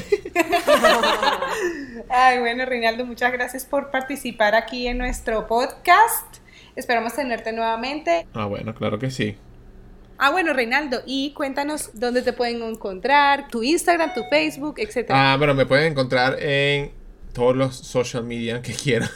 [2.10, 6.38] Ay, bueno, Reinaldo, muchas gracias por participar aquí en nuestro podcast.
[6.80, 8.26] Esperamos tenerte nuevamente.
[8.34, 9.36] Ah, bueno, claro que sí.
[10.18, 15.34] Ah, bueno, Reinaldo, y cuéntanos dónde te pueden encontrar, tu Instagram, tu Facebook, etcétera.
[15.34, 16.92] Ah, bueno, me pueden encontrar en
[17.34, 19.10] todos los social media que quieran.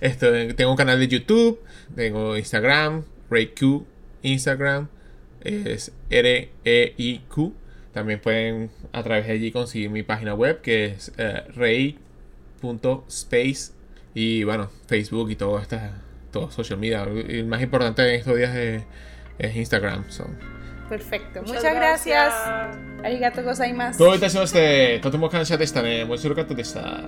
[0.56, 1.60] Tengo un canal de YouTube,
[1.94, 3.84] tengo Instagram, RayQ,
[4.22, 4.88] Instagram,
[5.42, 7.52] es R-E-I-Q.
[7.92, 11.98] También pueden a través de allí conseguir mi página web que es eh, ray.space
[14.14, 16.00] y bueno, Facebook y todo esta,
[16.31, 17.03] todo social media.
[17.03, 18.83] El más importante en estos días es,
[19.39, 20.09] es Instagram.
[20.09, 20.25] So.
[20.89, 22.33] Perfecto, muchas, gracias.
[23.03, 23.97] Arigato gozaimasu.
[23.99, 26.03] どういたしまして、とても感謝でしたね。
[26.05, 27.03] 面白かったでした。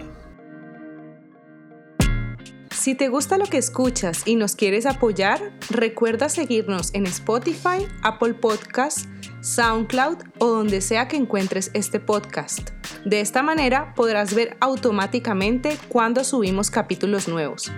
[2.72, 8.36] Si te gusta lo que escuchas y nos quieres apoyar, recuerda seguirnos en Spotify, Apple
[8.36, 9.08] Podcasts,
[9.42, 12.70] SoundCloud o donde sea que encuentres este podcast.
[13.04, 17.70] De esta manera podrás ver automáticamente cuando subimos capítulos nuevos.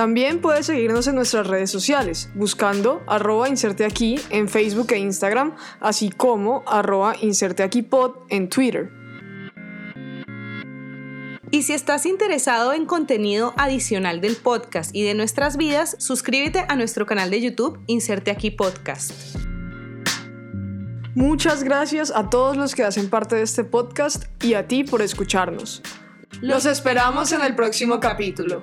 [0.00, 5.54] También puedes seguirnos en nuestras redes sociales, buscando arroba inserte aquí en Facebook e Instagram,
[5.78, 8.90] así como arroba inserte aquí pod en Twitter.
[11.50, 16.76] Y si estás interesado en contenido adicional del podcast y de nuestras vidas, suscríbete a
[16.76, 19.36] nuestro canal de YouTube Inserte aquí Podcast.
[21.14, 25.02] Muchas gracias a todos los que hacen parte de este podcast y a ti por
[25.02, 25.82] escucharnos.
[26.40, 28.62] Los esperamos en el próximo capítulo.